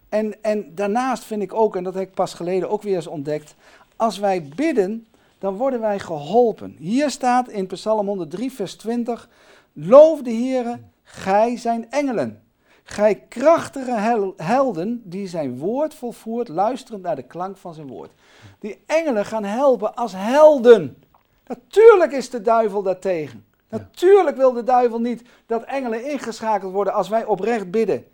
En, 0.08 0.42
en 0.42 0.74
daarnaast 0.74 1.24
vind 1.24 1.42
ik 1.42 1.54
ook, 1.54 1.76
en 1.76 1.84
dat 1.84 1.94
heb 1.94 2.08
ik 2.08 2.14
pas 2.14 2.34
geleden 2.34 2.70
ook 2.70 2.82
weer 2.82 2.94
eens 2.94 3.06
ontdekt, 3.06 3.54
als 3.96 4.18
wij 4.18 4.48
bidden, 4.56 5.06
dan 5.38 5.56
worden 5.56 5.80
wij 5.80 5.98
geholpen. 5.98 6.76
Hier 6.78 7.10
staat 7.10 7.48
in 7.48 7.66
Psalm 7.66 8.06
103, 8.06 8.52
vers 8.52 8.74
20, 8.74 9.28
loof 9.72 10.22
de 10.22 10.32
Heere, 10.32 10.78
gij 11.02 11.56
zijn 11.56 11.90
engelen. 11.90 12.42
Gij 12.82 13.14
krachtige 13.14 13.92
hel- 13.92 14.34
helden 14.36 15.02
die 15.04 15.28
zijn 15.28 15.58
woord 15.58 15.94
volvoert, 15.94 16.48
luisterend 16.48 17.02
naar 17.02 17.16
de 17.16 17.22
klank 17.22 17.56
van 17.56 17.74
zijn 17.74 17.86
woord. 17.86 18.10
Die 18.58 18.78
engelen 18.86 19.24
gaan 19.24 19.44
helpen 19.44 19.94
als 19.94 20.12
helden. 20.16 21.02
Natuurlijk 21.46 22.12
is 22.12 22.30
de 22.30 22.42
duivel 22.42 22.82
daartegen. 22.82 23.44
Natuurlijk 23.70 24.36
wil 24.36 24.52
de 24.52 24.62
duivel 24.62 25.00
niet 25.00 25.22
dat 25.46 25.62
engelen 25.62 26.10
ingeschakeld 26.10 26.72
worden 26.72 26.92
als 26.92 27.08
wij 27.08 27.24
oprecht 27.24 27.70
bidden. 27.70 28.04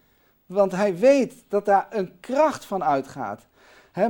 Want 0.46 0.72
hij 0.72 0.96
weet 0.96 1.44
dat 1.48 1.64
daar 1.64 1.86
een 1.90 2.12
kracht 2.20 2.64
van 2.64 2.84
uitgaat. 2.84 3.46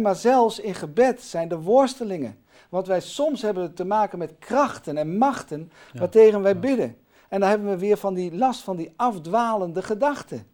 Maar 0.01 0.15
zelfs 0.17 0.59
in 0.59 0.75
gebed 0.75 1.23
zijn 1.23 1.51
er 1.51 1.61
worstelingen. 1.63 2.39
Want 2.69 2.87
wij 2.87 3.01
soms 3.01 3.43
hebben 3.43 3.75
te 3.75 3.85
maken 3.85 4.19
met 4.19 4.35
krachten 4.39 4.97
en 4.97 5.19
machten 5.19 5.71
Ja. 5.93 5.99
waartegen 5.99 6.43
wij 6.43 6.59
bidden. 6.59 6.97
En 7.29 7.41
dan 7.41 7.49
hebben 7.49 7.69
we 7.69 7.79
weer 7.79 7.97
van 7.97 8.15
die 8.15 8.37
last 8.37 8.61
van 8.61 8.77
die 8.77 8.93
afdwalende 8.97 9.83
gedachten. 9.83 10.47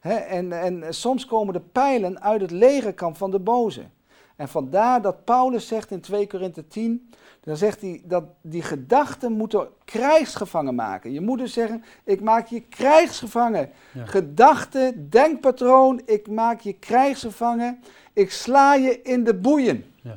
En, 0.00 0.52
en 0.52 0.94
soms 0.94 1.26
komen 1.26 1.52
de 1.52 1.60
pijlen 1.60 2.22
uit 2.22 2.40
het 2.40 2.50
legerkamp 2.50 3.16
van 3.16 3.30
de 3.30 3.38
boze. 3.38 3.82
En 4.36 4.48
vandaar 4.48 5.02
dat 5.02 5.24
Paulus 5.24 5.66
zegt 5.66 5.90
in 5.90 6.00
2 6.00 6.26
Korinthe 6.26 6.66
10, 6.66 7.10
dan 7.40 7.56
zegt 7.56 7.80
hij 7.80 8.02
dat 8.04 8.24
die 8.40 8.62
gedachten 8.62 9.32
moeten 9.32 9.68
krijgsgevangen 9.84 10.74
maken. 10.74 11.12
Je 11.12 11.20
moet 11.20 11.38
dus 11.38 11.52
zeggen, 11.52 11.84
ik 12.04 12.20
maak 12.20 12.46
je 12.46 12.60
krijgsgevangen. 12.60 13.70
Ja. 13.92 14.04
Gedachte, 14.04 15.06
denkpatroon, 15.08 16.02
ik 16.04 16.28
maak 16.28 16.60
je 16.60 16.72
krijgsgevangen. 16.72 17.82
Ik 18.12 18.30
sla 18.30 18.74
je 18.74 19.02
in 19.02 19.24
de 19.24 19.34
boeien. 19.34 19.84
Ja. 20.02 20.14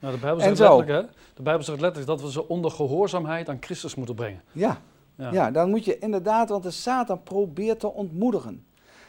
Nou, 0.00 0.14
de, 0.14 0.20
Bijbel 0.20 0.40
zegt 0.44 0.58
letterlijk, 0.58 0.88
hè? 0.88 1.02
de 1.34 1.42
Bijbel 1.42 1.64
zegt 1.64 1.80
letterlijk 1.80 2.10
dat 2.10 2.20
we 2.20 2.32
ze 2.32 2.48
onder 2.48 2.70
gehoorzaamheid 2.70 3.48
aan 3.48 3.58
Christus 3.60 3.94
moeten 3.94 4.14
brengen. 4.14 4.42
Ja, 4.52 4.80
Ja. 5.14 5.32
ja. 5.32 5.50
dan 5.50 5.70
moet 5.70 5.84
je 5.84 5.98
inderdaad, 5.98 6.48
want 6.48 6.62
de 6.62 6.70
Satan 6.70 7.22
probeert 7.22 7.80
te 7.80 7.92
ontmoedigen. 7.92 8.66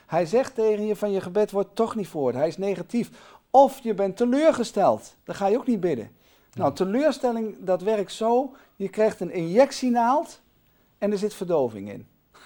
Hij 0.09 0.25
zegt 0.25 0.55
tegen 0.55 0.85
je 0.85 0.95
van 0.95 1.11
je 1.11 1.21
gebed 1.21 1.51
wordt 1.51 1.75
toch 1.75 1.95
niet 1.95 2.07
voort. 2.07 2.35
Hij 2.35 2.47
is 2.47 2.57
negatief. 2.57 3.09
Of 3.51 3.79
je 3.79 3.93
bent 3.93 4.17
teleurgesteld. 4.17 5.15
Dan 5.23 5.35
ga 5.35 5.47
je 5.47 5.57
ook 5.57 5.67
niet 5.67 5.79
bidden. 5.79 6.11
Nou, 6.53 6.73
teleurstelling, 6.73 7.55
dat 7.59 7.81
werkt 7.81 8.11
zo. 8.11 8.55
Je 8.75 8.89
krijgt 8.89 9.19
een 9.19 9.31
injectienaald 9.31 10.41
en 10.97 11.11
er 11.11 11.17
zit 11.17 11.33
verdoving 11.33 11.91
in. 11.91 12.07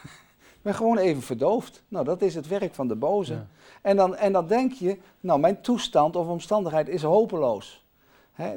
Je 0.53 0.69
bent 0.69 0.75
gewoon 0.75 0.97
even 0.97 1.21
verdoofd. 1.21 1.83
Nou, 1.87 2.05
dat 2.05 2.21
is 2.21 2.35
het 2.35 2.47
werk 2.47 2.73
van 2.73 2.87
de 2.87 2.95
boze. 2.95 3.33
Ja. 3.33 3.47
En, 3.81 3.95
dan, 3.95 4.15
en 4.15 4.33
dan 4.33 4.47
denk 4.47 4.71
je, 4.71 4.97
nou, 5.19 5.39
mijn 5.39 5.61
toestand 5.61 6.15
of 6.15 6.27
omstandigheid 6.27 6.89
is 6.89 7.03
hopeloos. 7.03 7.85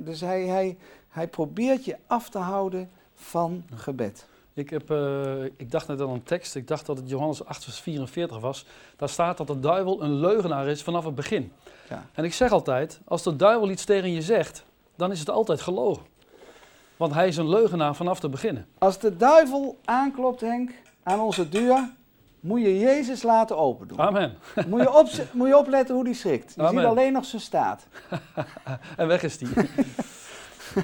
Dus 0.00 0.20
hij, 0.20 0.42
hij, 0.46 0.78
hij 1.08 1.28
probeert 1.28 1.84
je 1.84 1.96
af 2.06 2.28
te 2.28 2.38
houden 2.38 2.90
van 3.14 3.64
gebed. 3.74 4.26
Ik, 4.56 4.70
heb, 4.70 4.90
eh, 4.90 5.44
ik 5.44 5.70
dacht 5.70 5.88
net 5.88 6.00
aan 6.00 6.10
een 6.10 6.22
tekst, 6.22 6.54
ik 6.54 6.68
dacht 6.68 6.86
dat 6.86 6.96
het 6.96 7.08
Johannes 7.08 7.44
8, 7.44 7.64
vers 7.64 7.80
44 7.80 8.40
was. 8.40 8.66
Daar 8.96 9.08
staat 9.08 9.36
dat 9.36 9.46
de 9.46 9.60
duivel 9.60 10.02
een 10.02 10.14
leugenaar 10.14 10.66
is 10.66 10.82
vanaf 10.82 11.04
het 11.04 11.14
begin. 11.14 11.52
Ja. 11.88 12.06
En 12.12 12.24
ik 12.24 12.34
zeg 12.34 12.50
altijd, 12.52 13.00
als 13.04 13.22
de 13.22 13.36
duivel 13.36 13.70
iets 13.70 13.84
tegen 13.84 14.12
je 14.12 14.22
zegt, 14.22 14.64
dan 14.94 15.12
is 15.12 15.18
het 15.18 15.30
altijd 15.30 15.60
gelogen. 15.60 16.02
Want 16.96 17.14
hij 17.14 17.28
is 17.28 17.36
een 17.36 17.48
leugenaar 17.48 17.94
vanaf 17.94 18.20
te 18.20 18.28
beginnen. 18.28 18.66
Als 18.78 18.98
de 18.98 19.16
duivel 19.16 19.78
aanklopt, 19.84 20.40
Henk, 20.40 20.70
aan 21.02 21.20
onze 21.20 21.48
deur, 21.48 21.90
moet 22.40 22.60
je 22.60 22.78
Jezus 22.78 23.22
laten 23.22 23.56
open 23.58 23.88
doen. 23.88 24.00
Amen. 24.00 24.34
Moet 24.66 24.80
je, 24.80 24.94
op, 24.94 25.08
moet 25.32 25.48
je 25.48 25.58
opletten 25.58 25.94
hoe 25.94 26.04
die 26.04 26.14
schrikt. 26.14 26.54
Je 26.54 26.62
Amen. 26.62 26.80
ziet 26.80 26.90
alleen 26.90 27.12
nog 27.12 27.24
zijn 27.24 27.42
staat. 27.42 27.86
En 28.96 29.06
weg 29.06 29.22
is 29.22 29.38
die. 29.38 29.48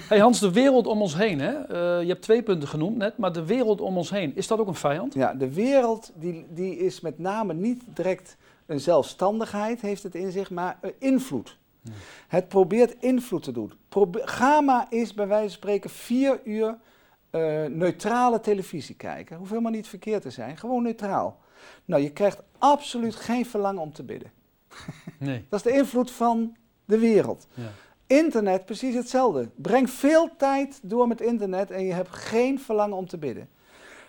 Hey 0.08 0.18
Hans, 0.18 0.40
de 0.40 0.52
wereld 0.52 0.86
om 0.86 1.00
ons 1.00 1.16
heen. 1.16 1.40
Hè? 1.40 1.52
Eh, 1.52 2.02
je 2.02 2.08
hebt 2.08 2.22
twee 2.22 2.42
punten 2.42 2.68
genoemd 2.68 2.96
net, 2.96 3.16
maar 3.16 3.32
de 3.32 3.44
wereld 3.44 3.80
om 3.80 3.96
ons 3.96 4.10
heen, 4.10 4.36
is 4.36 4.46
dat 4.46 4.58
ook 4.58 4.66
een 4.68 4.74
vijand? 4.74 5.14
Ja, 5.14 5.34
de 5.34 5.52
wereld 5.52 6.12
die, 6.14 6.46
die 6.50 6.76
is 6.76 7.00
met 7.00 7.18
name 7.18 7.54
niet 7.54 7.82
direct 7.86 8.36
een 8.66 8.80
zelfstandigheid, 8.80 9.80
heeft 9.80 10.02
het 10.02 10.14
in 10.14 10.30
zich, 10.32 10.50
maar 10.50 10.78
invloed. 10.98 11.58
Het 12.28 12.48
probeert 12.48 13.02
invloed 13.02 13.42
te 13.42 13.52
doen. 13.52 13.72
Probe- 13.88 14.22
Gamma 14.24 14.86
is 14.90 15.14
bij 15.14 15.26
wijze 15.26 15.42
van 15.44 15.52
spreken 15.56 15.90
vier 15.90 16.40
uur 16.44 16.78
eh, 17.30 17.64
neutrale 17.64 18.40
televisie 18.40 18.94
kijken. 18.94 19.36
Hoeft 19.36 19.50
helemaal 19.50 19.72
niet 19.72 19.88
verkeerd 19.88 20.22
te 20.22 20.30
zijn, 20.30 20.56
gewoon 20.56 20.82
neutraal. 20.82 21.40
Nou, 21.84 22.02
je 22.02 22.10
krijgt 22.10 22.42
absoluut 22.58 23.14
geen 23.14 23.46
verlangen 23.46 23.82
om 23.82 23.92
te 23.92 24.02
bidden. 24.02 24.30
Nee. 25.18 25.44
Dat 25.48 25.64
is 25.64 25.72
de 25.72 25.78
invloed 25.78 26.10
van 26.10 26.56
de 26.84 26.98
wereld. 26.98 27.46
Ja. 27.54 27.70
Internet, 28.12 28.64
precies 28.64 28.94
hetzelfde. 28.94 29.48
Breng 29.56 29.90
veel 29.90 30.28
tijd 30.36 30.80
door 30.82 31.08
met 31.08 31.20
internet 31.20 31.70
en 31.70 31.84
je 31.84 31.92
hebt 31.92 32.08
geen 32.10 32.60
verlangen 32.60 32.96
om 32.96 33.06
te 33.06 33.18
bidden. 33.18 33.48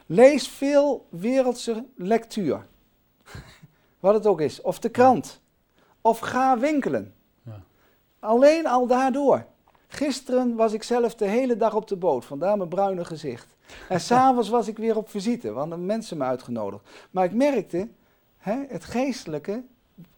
Lees 0.05 0.47
veel 0.47 1.07
wereldse 1.09 1.85
lectuur. 1.95 2.65
Wat 3.99 4.13
het 4.13 4.25
ook 4.25 4.41
is. 4.41 4.61
Of 4.61 4.79
de 4.79 4.89
krant. 4.89 5.41
Of 6.01 6.19
ga 6.19 6.59
winkelen. 6.59 7.13
Ja. 7.43 7.61
Alleen 8.19 8.67
al 8.67 8.87
daardoor. 8.87 9.45
Gisteren 9.87 10.55
was 10.55 10.73
ik 10.73 10.83
zelf 10.83 11.15
de 11.15 11.27
hele 11.27 11.57
dag 11.57 11.75
op 11.75 11.87
de 11.87 11.95
boot, 11.95 12.25
vandaar 12.25 12.57
mijn 12.57 12.69
bruine 12.69 13.05
gezicht. 13.05 13.55
En 13.89 13.99
s'avonds 14.09 14.49
was 14.49 14.67
ik 14.67 14.77
weer 14.77 14.97
op 14.97 15.09
visite, 15.09 15.51
want 15.51 15.71
er 15.71 15.79
mensen 15.79 16.17
me 16.17 16.23
uitgenodigd. 16.23 16.83
Maar 17.11 17.25
ik 17.25 17.33
merkte, 17.33 17.87
hè, 18.37 18.65
het 18.67 18.83
geestelijke 18.83 19.63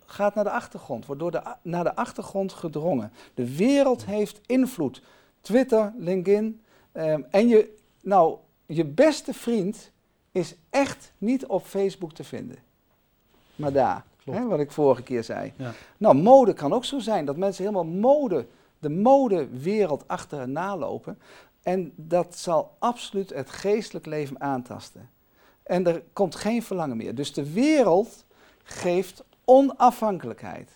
gaat 0.06 0.36
naar 0.36 0.44
de 0.44 0.50
achtergrond, 0.50 1.06
wordt 1.06 1.22
door 1.22 1.32
de, 1.32 1.42
naar 1.62 1.84
de 1.84 1.96
achtergrond 1.96 2.54
gedrongen. 2.54 3.12
De 3.34 3.56
wereld 3.56 4.06
heeft 4.06 4.40
invloed. 4.46 5.02
Twitter, 5.42 5.94
LinkedIn. 5.98 6.62
ehm, 6.92 7.22
en 7.32 7.48
je, 7.48 7.76
nou, 8.02 8.38
je 8.66 8.86
beste 8.86 9.34
vriend 9.34 9.92
is 10.32 10.56
echt 10.70 11.12
niet 11.18 11.46
op 11.46 11.66
Facebook 11.66 12.14
te 12.14 12.24
vinden. 12.24 12.58
Maar 13.56 13.72
daar, 13.72 14.06
hè, 14.24 14.48
wat 14.48 14.60
ik 14.60 14.72
vorige 14.72 15.04
keer 15.04 15.24
zei. 15.24 15.54
Ja. 15.56 15.74
Nou, 15.98 16.16
mode 16.16 16.54
kan 16.54 16.74
ook 16.74 16.86
zo 16.86 17.00
zijn, 17.00 17.26
dat 17.26 17.38
mensen 17.38 17.64
helemaal 17.64 17.86
mode, 17.86 18.48
de 18.80 18.90
modewereld 18.90 20.08
achterna 20.08 20.78
lopen. 20.78 21.20
En 21.64 21.94
dat 21.96 22.38
zal 22.38 22.76
absoluut 22.80 23.30
het 23.30 23.50
geestelijk 23.50 24.06
leven 24.06 24.42
aantasten. 24.42 25.10
En 25.64 25.88
er 25.88 26.04
komt 26.14 26.36
geen 26.36 26.64
verlangen 26.64 26.98
meer. 26.98 27.16
Dus 27.16 27.34
de 27.34 27.54
wereld 27.54 28.26
geeft 28.64 29.24
onafhankelijkheid. 29.46 30.72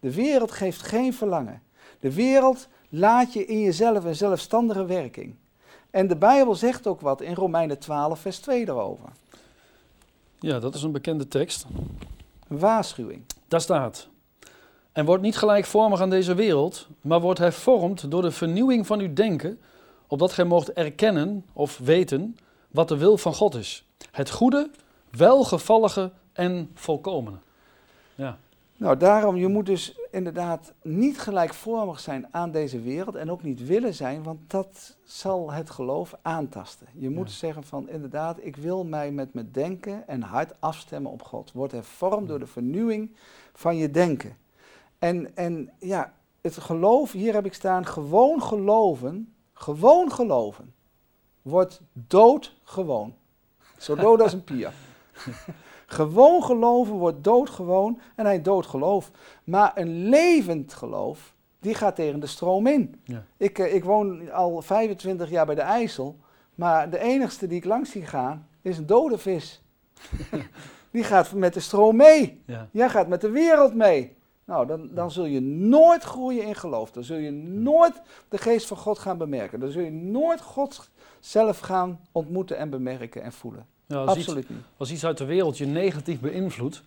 De 0.00 0.14
wereld 0.14 0.50
geeft 0.50 0.82
geen 0.82 1.14
verlangen. 1.14 1.62
De 2.00 2.12
wereld 2.12 2.68
laat 2.88 3.32
je 3.32 3.46
in 3.46 3.60
jezelf 3.60 4.04
een 4.04 4.14
zelfstandige 4.14 4.84
werking. 4.84 5.34
En 5.90 6.06
de 6.06 6.16
Bijbel 6.16 6.54
zegt 6.54 6.86
ook 6.86 7.00
wat 7.00 7.20
in 7.20 7.34
Romeinen 7.34 7.78
12, 7.78 8.20
vers 8.20 8.38
2 8.38 8.68
erover. 8.68 9.08
ja, 10.38 10.58
dat 10.58 10.74
is 10.74 10.82
een 10.82 10.92
bekende 10.92 11.28
tekst. 11.28 11.66
Een 12.48 12.58
waarschuwing. 12.58 13.22
Daar 13.48 13.60
staat. 13.60 14.08
En 14.92 15.04
wordt 15.04 15.22
niet 15.22 15.36
gelijkvormig 15.36 16.00
aan 16.00 16.10
deze 16.10 16.34
wereld, 16.34 16.88
maar 17.00 17.20
wordt 17.20 17.38
hervormd 17.38 18.10
door 18.10 18.22
de 18.22 18.30
vernieuwing 18.30 18.86
van 18.86 19.00
uw 19.00 19.12
denken, 19.12 19.60
opdat 20.06 20.32
gij 20.32 20.44
moogt 20.44 20.72
erkennen 20.72 21.46
of 21.52 21.78
weten 21.78 22.36
wat 22.70 22.88
de 22.88 22.96
wil 22.96 23.16
van 23.16 23.34
God 23.34 23.54
is. 23.54 23.84
Het 24.10 24.30
goede, 24.30 24.70
welgevallige 25.10 26.12
en 26.32 26.70
volkomene. 26.74 27.36
Ja, 28.20 28.38
Nou, 28.76 28.96
daarom, 28.96 29.36
je 29.36 29.48
moet 29.48 29.66
dus 29.66 29.98
inderdaad 30.10 30.72
niet 30.82 31.20
gelijkvormig 31.20 32.00
zijn 32.00 32.26
aan 32.30 32.50
deze 32.50 32.80
wereld 32.80 33.14
en 33.14 33.30
ook 33.30 33.42
niet 33.42 33.66
willen 33.66 33.94
zijn, 33.94 34.22
want 34.22 34.40
dat 34.50 34.96
zal 35.04 35.52
het 35.52 35.70
geloof 35.70 36.14
aantasten. 36.22 36.86
Je 36.94 37.10
moet 37.10 37.28
Ja. 37.30 37.34
zeggen 37.36 37.64
van 37.64 37.88
inderdaad, 37.88 38.38
ik 38.42 38.56
wil 38.56 38.84
mij 38.84 39.10
met 39.10 39.34
mijn 39.34 39.48
denken 39.52 40.08
en 40.08 40.22
hart 40.22 40.54
afstemmen 40.58 41.12
op 41.12 41.22
God. 41.22 41.52
Word 41.52 41.72
hervormd 41.72 42.28
door 42.28 42.38
de 42.38 42.46
vernieuwing 42.46 43.14
van 43.52 43.76
je 43.76 43.90
denken. 43.90 44.36
En, 44.98 45.36
en 45.36 45.70
ja, 45.78 46.12
het 46.40 46.56
geloof, 46.56 47.12
hier 47.12 47.34
heb 47.34 47.46
ik 47.46 47.54
staan, 47.54 47.86
gewoon 47.86 48.42
geloven, 48.42 49.34
gewoon 49.52 50.12
geloven, 50.12 50.74
wordt 51.42 51.80
doodgewoon. 51.92 53.14
Zo 53.78 53.94
dood 53.94 54.20
als 54.20 54.32
een 54.32 54.44
pier. 54.44 54.72
Gewoon 55.92 56.42
geloven 56.42 56.94
wordt 56.94 57.24
doodgewoon 57.24 58.00
en 58.14 58.24
hij 58.24 58.42
doodt 58.42 58.66
geloof. 58.66 59.10
Maar 59.44 59.72
een 59.74 60.08
levend 60.08 60.74
geloof, 60.74 61.34
die 61.58 61.74
gaat 61.74 61.94
tegen 61.94 62.20
de 62.20 62.26
stroom 62.26 62.66
in. 62.66 63.00
Ja. 63.04 63.24
Ik, 63.36 63.58
eh, 63.58 63.74
ik 63.74 63.84
woon 63.84 64.32
al 64.32 64.62
25 64.62 65.30
jaar 65.30 65.46
bij 65.46 65.54
de 65.54 65.60
IJssel, 65.60 66.16
maar 66.54 66.90
de 66.90 66.98
enigste 66.98 67.46
die 67.46 67.56
ik 67.56 67.64
langs 67.64 67.90
zie 67.90 68.06
gaan 68.06 68.48
is 68.62 68.78
een 68.78 68.86
dode 68.86 69.18
vis. 69.18 69.62
die 70.92 71.04
gaat 71.04 71.32
met 71.32 71.54
de 71.54 71.60
stroom 71.60 71.96
mee. 71.96 72.42
ja, 72.46 72.68
Jij 72.72 72.88
gaat 72.88 73.08
met 73.08 73.20
de 73.20 73.30
wereld 73.30 73.74
mee. 73.74 74.16
Nou, 74.44 74.66
dan, 74.66 74.88
dan 74.94 75.10
zul 75.10 75.24
je 75.24 75.40
nooit 75.40 76.02
groeien 76.02 76.44
in 76.44 76.54
geloof. 76.54 76.90
Dan 76.90 77.04
zul 77.04 77.16
je 77.16 77.30
nooit 77.30 78.02
de 78.28 78.38
geest 78.38 78.66
van 78.66 78.76
God 78.76 78.98
gaan 78.98 79.18
bemerken. 79.18 79.60
Dan 79.60 79.70
zul 79.70 79.82
je 79.82 79.92
nooit 79.92 80.40
God 80.40 80.90
zelf 81.20 81.58
gaan 81.58 82.00
ontmoeten 82.12 82.56
en 82.56 82.70
bemerken 82.70 83.22
en 83.22 83.32
voelen. 83.32 83.66
Ja 83.90 83.96
als, 84.04 84.16
iets, 84.18 84.26
Absoluut 84.26 84.50
niet. 84.50 84.58
als 84.76 84.90
iets 84.92 85.04
uit 85.04 85.18
de 85.18 85.24
wereld 85.24 85.58
je 85.58 85.66
negatief 85.66 86.20
beïnvloedt, 86.20 86.82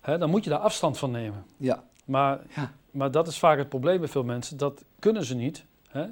hè, 0.00 0.18
dan 0.18 0.30
moet 0.30 0.44
je 0.44 0.50
daar 0.50 0.58
afstand 0.58 0.98
van 0.98 1.10
nemen. 1.10 1.44
Ja. 1.56 1.82
Maar, 2.04 2.40
Ja. 2.56 2.72
maar 2.90 3.10
dat 3.10 3.26
is 3.26 3.38
vaak 3.38 3.58
het 3.58 3.68
probleem 3.68 3.98
bij 3.98 4.08
veel 4.08 4.24
mensen. 4.24 4.56
Dat 4.56 4.84
kunnen 4.98 5.24
ze 5.24 5.34
niet. 5.34 5.64
Hè? 5.88 6.06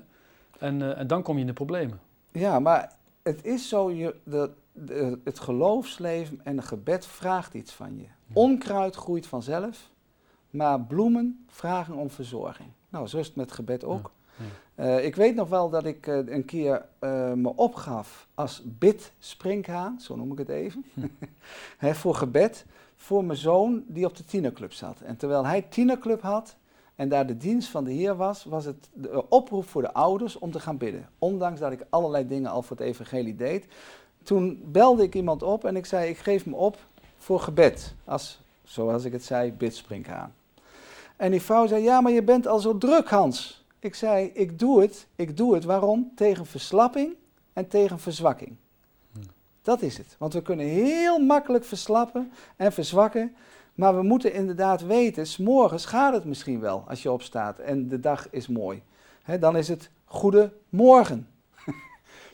En, 0.59 0.83
eh, 0.83 0.99
en 0.99 1.07
dan 1.07 1.23
kom 1.23 1.35
je 1.35 1.41
in 1.41 1.47
de 1.47 1.53
problemen. 1.53 2.01
Ja, 2.33 2.59
maar 2.61 2.93
het 3.23 3.45
is 3.45 3.69
zo, 3.69 3.91
je, 3.91 4.15
de, 4.25 4.51
de- 4.73 5.19
het 5.25 5.39
geloofsleven 5.39 6.41
en 6.45 6.57
het 6.57 6.67
gebed 6.67 7.07
vraagt 7.07 7.55
iets 7.55 7.73
van 7.73 7.97
je. 7.97 8.05
Onkruid 8.33 8.97
groeit 8.97 9.27
vanzelf, 9.27 9.91
maar 10.51 10.81
bloemen 10.81 11.45
vragen 11.49 11.95
om 11.95 12.11
verzorging. 12.11 12.69
Nou, 12.89 13.07
zo 13.07 13.19
is 13.19 13.27
het 13.27 13.37
met 13.37 13.53
gebed 13.53 13.85
ook. 13.85 14.11
Ja, 14.26 14.26
Eh, 14.77 15.05
ik 15.05 15.17
weet 15.17 15.35
nog 15.35 15.49
wel 15.49 15.71
dat 15.71 15.85
ik 15.85 16.07
eh, 16.07 16.17
een 16.27 16.45
keer 16.45 16.85
eh, 16.99 17.33
me 17.33 17.53
opgaf 17.57 18.27
als 18.35 18.63
bid-springhaan, 18.65 20.01
zo 20.01 20.17
noem 20.17 20.33
ik 20.33 20.39
het 20.39 20.49
even, 20.49 20.85
Hè, 21.79 21.95
voor 21.95 22.15
gebed, 22.15 22.67
voor 22.97 23.25
mijn 23.25 23.39
zoon 23.39 23.85
die 23.87 24.07
op 24.07 24.17
de 24.17 24.25
tienerclub 24.25 24.73
zat. 24.73 25.01
En 25.01 25.17
terwijl 25.17 25.47
hij 25.47 25.63
tienerclub 25.63 26.21
had 26.21 26.57
en 26.95 27.09
daar 27.09 27.27
de 27.27 27.37
dienst 27.37 27.69
van 27.69 27.85
de 27.85 27.93
Heer 27.93 28.17
was, 28.17 28.45
was 28.45 28.65
het 28.65 28.89
de 28.93 29.29
oproep 29.29 29.69
voor 29.69 29.83
de 29.83 29.93
ouders 29.93 30.39
om 30.39 30.51
te 30.51 30.61
gaan 30.61 30.77
bidden. 30.77 31.09
Ondanks 31.19 31.61
dat 31.61 31.73
ik 31.73 31.87
allerlei 31.89 32.27
dingen 32.27 32.51
al 32.51 32.63
voor 32.63 32.77
het 32.77 32.87
evangelie 32.87 33.35
deed. 33.35 33.67
Toen 34.23 34.63
belde 34.65 35.03
ik 35.03 35.15
iemand 35.15 35.43
op 35.43 35.65
en 35.65 35.77
ik 35.77 35.87
zei, 35.87 36.09
ik 36.09 36.19
geef 36.19 36.47
me 36.47 36.55
op 36.55 36.79
voor 37.19 37.41
gebed. 37.41 37.95
Als, 38.05 38.41
zoals 38.65 39.05
ik 39.05 39.13
het 39.13 39.25
zei, 39.25 39.53
bidspringhaan. 39.53 40.35
En 41.17 41.31
die 41.31 41.43
vrouw 41.43 41.67
zei, 41.67 41.83
ja, 41.83 42.01
maar 42.01 42.13
je 42.13 42.23
bent 42.23 42.47
al 42.47 42.59
zo 42.59 42.79
druk, 42.79 43.09
Hans. 43.09 43.66
Ik 43.87 43.95
zei, 43.95 44.31
ik 44.35 44.59
doe 44.59 44.81
het. 44.81 45.07
Ik 45.17 45.37
doe 45.37 45.55
het. 45.55 45.65
Waarom? 45.65 46.13
Tegen 46.15 46.47
verslapping 46.47 47.15
en 47.53 47.69
tegen 47.69 47.99
verzwakking. 47.99 48.57
Hm. 49.13 49.19
Dat 49.63 49.83
is 49.83 49.99
het. 49.99 50.17
Want 50.19 50.33
we 50.33 50.43
kunnen 50.43 50.67
heel 50.67 51.19
makkelijk 51.19 51.65
verslappen 51.65 52.33
en 52.57 52.73
verzwakken. 52.73 53.37
Maar 53.75 53.97
we 53.97 54.03
moeten 54.03 54.33
inderdaad 54.33 54.83
weten, 54.83 55.27
s'morgens 55.27 55.85
gaat 55.85 56.13
het 56.13 56.25
misschien 56.25 56.61
wel 56.61 56.85
als 56.89 57.03
je 57.03 57.11
opstaat 57.11 57.59
en 57.59 57.89
de 57.89 58.01
dag 58.01 58.31
is 58.31 58.49
mooi. 58.49 58.83
Dan 59.41 59.57
is 59.57 59.69
het 59.69 59.91
goede 60.05 60.53
morgen. 60.69 61.29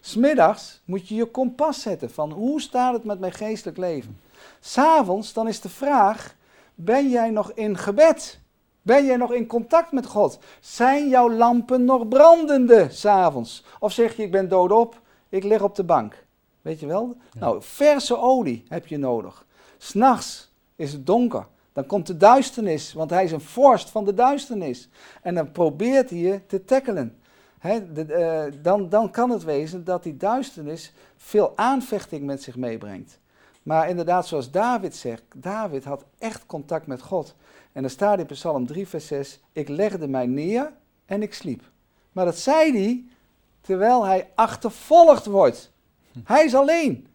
Smiddags 0.00 0.80
moet 0.84 1.08
je 1.08 1.14
je 1.14 1.26
kompas 1.26 1.82
zetten 1.82 2.10
van 2.10 2.30
hoe 2.30 2.60
staat 2.60 2.92
het 2.92 3.04
met 3.04 3.20
mijn 3.20 3.32
geestelijk 3.32 3.78
leven. 3.78 4.20
S'avonds 4.60 5.32
dan 5.32 5.48
is 5.48 5.60
de 5.60 5.68
vraag, 5.68 6.34
ben 6.74 7.10
jij 7.10 7.30
nog 7.30 7.52
in 7.52 7.78
gebed? 7.78 8.40
Ben 8.82 9.04
jij 9.04 9.16
nog 9.16 9.32
in 9.32 9.46
contact 9.46 9.92
met 9.92 10.06
God? 10.06 10.38
Zijn 10.60 11.08
jouw 11.08 11.30
lampen 11.30 11.84
nog 11.84 12.08
brandende 12.08 12.86
s'avonds? 12.90 13.64
Of 13.80 13.92
zeg 13.92 14.16
je, 14.16 14.22
ik 14.22 14.30
ben 14.30 14.48
doodop, 14.48 15.00
ik 15.28 15.44
lig 15.44 15.62
op 15.62 15.74
de 15.74 15.84
bank. 15.84 16.24
Weet 16.62 16.80
je 16.80 16.86
wel? 16.86 17.16
Nou, 17.38 17.62
verse 17.62 18.18
olie 18.18 18.64
heb 18.68 18.86
je 18.86 18.98
nodig. 18.98 19.46
S'nachts 19.78 20.52
is 20.76 20.92
het 20.92 21.06
donker. 21.06 21.46
Dan 21.72 21.86
komt 21.86 22.06
de 22.06 22.16
duisternis, 22.16 22.92
want 22.92 23.10
hij 23.10 23.24
is 23.24 23.32
een 23.32 23.40
vorst 23.40 23.90
van 23.90 24.04
de 24.04 24.14
duisternis. 24.14 24.88
En 25.22 25.34
dan 25.34 25.52
probeert 25.52 26.10
hij 26.10 26.18
je 26.18 26.46
te 26.46 26.64
tackelen. 26.64 27.18
de, 27.62 28.50
uh, 28.52 28.62
dan, 28.62 28.88
dan 28.88 29.10
kan 29.10 29.30
het 29.30 29.44
wezen 29.44 29.84
dat 29.84 30.02
die 30.02 30.16
duisternis 30.16 30.92
veel 31.16 31.52
aanvechting 31.56 32.24
met 32.24 32.42
zich 32.42 32.56
meebrengt. 32.56 33.18
Maar 33.62 33.88
inderdaad, 33.88 34.26
zoals 34.26 34.50
David 34.50 34.96
zegt, 34.96 35.22
David 35.34 35.84
had 35.84 36.04
echt 36.18 36.46
contact 36.46 36.86
met 36.86 37.02
God. 37.02 37.34
En 37.72 37.82
dan 37.82 37.90
staat 37.90 38.18
in 38.18 38.26
Psalm 38.26 38.66
3, 38.66 38.88
vers 38.88 39.06
6, 39.06 39.40
ik 39.52 39.68
legde 39.68 40.08
mij 40.08 40.26
neer 40.26 40.72
en 41.06 41.22
ik 41.22 41.34
sliep. 41.34 41.70
Maar 42.12 42.24
dat 42.24 42.38
zei 42.38 42.72
hij 42.72 43.04
terwijl 43.60 44.04
hij 44.04 44.30
achtervolgd 44.34 45.26
wordt. 45.26 45.72
Hij 46.24 46.44
is 46.44 46.54
alleen. 46.54 47.06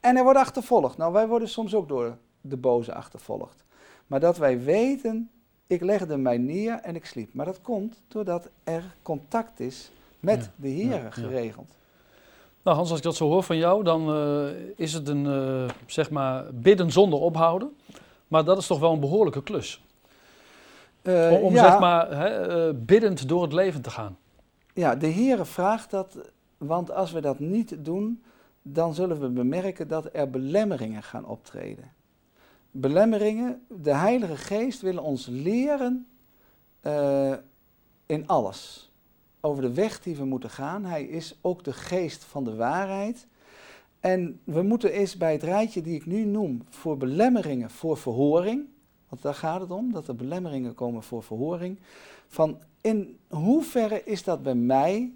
En 0.00 0.14
hij 0.14 0.24
wordt 0.24 0.38
achtervolgd. 0.38 0.96
Nou, 0.96 1.12
wij 1.12 1.28
worden 1.28 1.48
soms 1.48 1.74
ook 1.74 1.88
door 1.88 2.16
de 2.40 2.56
boze 2.56 2.94
achtervolgd. 2.94 3.64
Maar 4.06 4.20
dat 4.20 4.36
wij 4.36 4.62
weten, 4.62 5.30
ik 5.66 5.80
legde 5.80 6.16
mij 6.16 6.38
neer 6.38 6.74
en 6.74 6.94
ik 6.94 7.06
sliep. 7.06 7.34
Maar 7.34 7.46
dat 7.46 7.60
komt 7.60 8.00
doordat 8.08 8.48
er 8.64 8.94
contact 9.02 9.60
is 9.60 9.90
met 10.20 10.50
de 10.56 10.68
Heer 10.68 11.12
geregeld. 11.12 11.76
Nou 12.62 12.76
Hans, 12.76 12.88
als 12.88 12.98
ik 12.98 13.04
dat 13.04 13.16
zo 13.16 13.28
hoor 13.28 13.42
van 13.42 13.56
jou, 13.56 13.84
dan 13.84 14.16
uh, 14.16 14.48
is 14.76 14.92
het 14.92 15.08
een, 15.08 15.24
uh, 15.24 15.70
zeg 15.86 16.10
maar, 16.10 16.44
bidden 16.54 16.90
zonder 16.90 17.18
ophouden. 17.18 17.76
Maar 18.32 18.44
dat 18.44 18.58
is 18.58 18.66
toch 18.66 18.78
wel 18.78 18.92
een 18.92 19.00
behoorlijke 19.00 19.42
klus. 19.42 19.84
Uh, 21.02 21.42
om, 21.42 21.54
ja, 21.54 21.70
zeg 21.70 21.78
maar 21.78 22.18
hè, 22.18 22.74
biddend 22.74 23.28
door 23.28 23.42
het 23.42 23.52
leven 23.52 23.82
te 23.82 23.90
gaan. 23.90 24.18
Ja, 24.74 24.96
de 24.96 25.06
Heer 25.06 25.46
vraagt 25.46 25.90
dat, 25.90 26.18
want 26.56 26.90
als 26.90 27.12
we 27.12 27.20
dat 27.20 27.38
niet 27.38 27.84
doen, 27.84 28.22
dan 28.62 28.94
zullen 28.94 29.20
we 29.20 29.28
bemerken 29.28 29.88
dat 29.88 30.08
er 30.12 30.30
belemmeringen 30.30 31.02
gaan 31.02 31.24
optreden 31.24 31.92
belemmeringen. 32.72 33.66
De 33.68 33.94
Heilige 33.94 34.36
Geest 34.36 34.80
wil 34.80 34.98
ons 34.98 35.26
leren 35.26 36.06
uh, 36.82 37.34
in 38.06 38.26
alles. 38.26 38.90
Over 39.40 39.62
de 39.62 39.72
weg 39.72 40.00
die 40.00 40.16
we 40.16 40.24
moeten 40.24 40.50
gaan. 40.50 40.84
Hij 40.84 41.04
is 41.04 41.38
ook 41.40 41.64
de 41.64 41.72
geest 41.72 42.24
van 42.24 42.44
de 42.44 42.54
waarheid. 42.54 43.26
En 44.02 44.40
we 44.44 44.62
moeten 44.62 44.92
eens 44.92 45.16
bij 45.16 45.32
het 45.32 45.42
rijtje 45.42 45.82
die 45.82 45.94
ik 45.94 46.06
nu 46.06 46.24
noem, 46.24 46.62
voor 46.68 46.96
belemmeringen 46.96 47.70
voor 47.70 47.96
verhoring, 47.96 48.66
want 49.08 49.22
daar 49.22 49.34
gaat 49.34 49.60
het 49.60 49.70
om, 49.70 49.92
dat 49.92 50.08
er 50.08 50.16
belemmeringen 50.16 50.74
komen 50.74 51.02
voor 51.02 51.22
verhoring, 51.22 51.78
van 52.26 52.58
in 52.80 53.18
hoeverre 53.28 54.04
is 54.04 54.24
dat 54.24 54.42
bij 54.42 54.54
mij, 54.54 55.12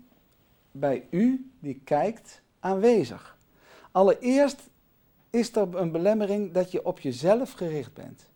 bij 0.70 1.06
u 1.10 1.50
die 1.58 1.80
kijkt, 1.84 2.42
aanwezig? 2.60 3.38
Allereerst 3.90 4.62
is 5.30 5.56
er 5.56 5.76
een 5.76 5.92
belemmering 5.92 6.52
dat 6.52 6.70
je 6.70 6.84
op 6.84 7.00
jezelf 7.00 7.52
gericht 7.52 7.94
bent. 7.94 8.26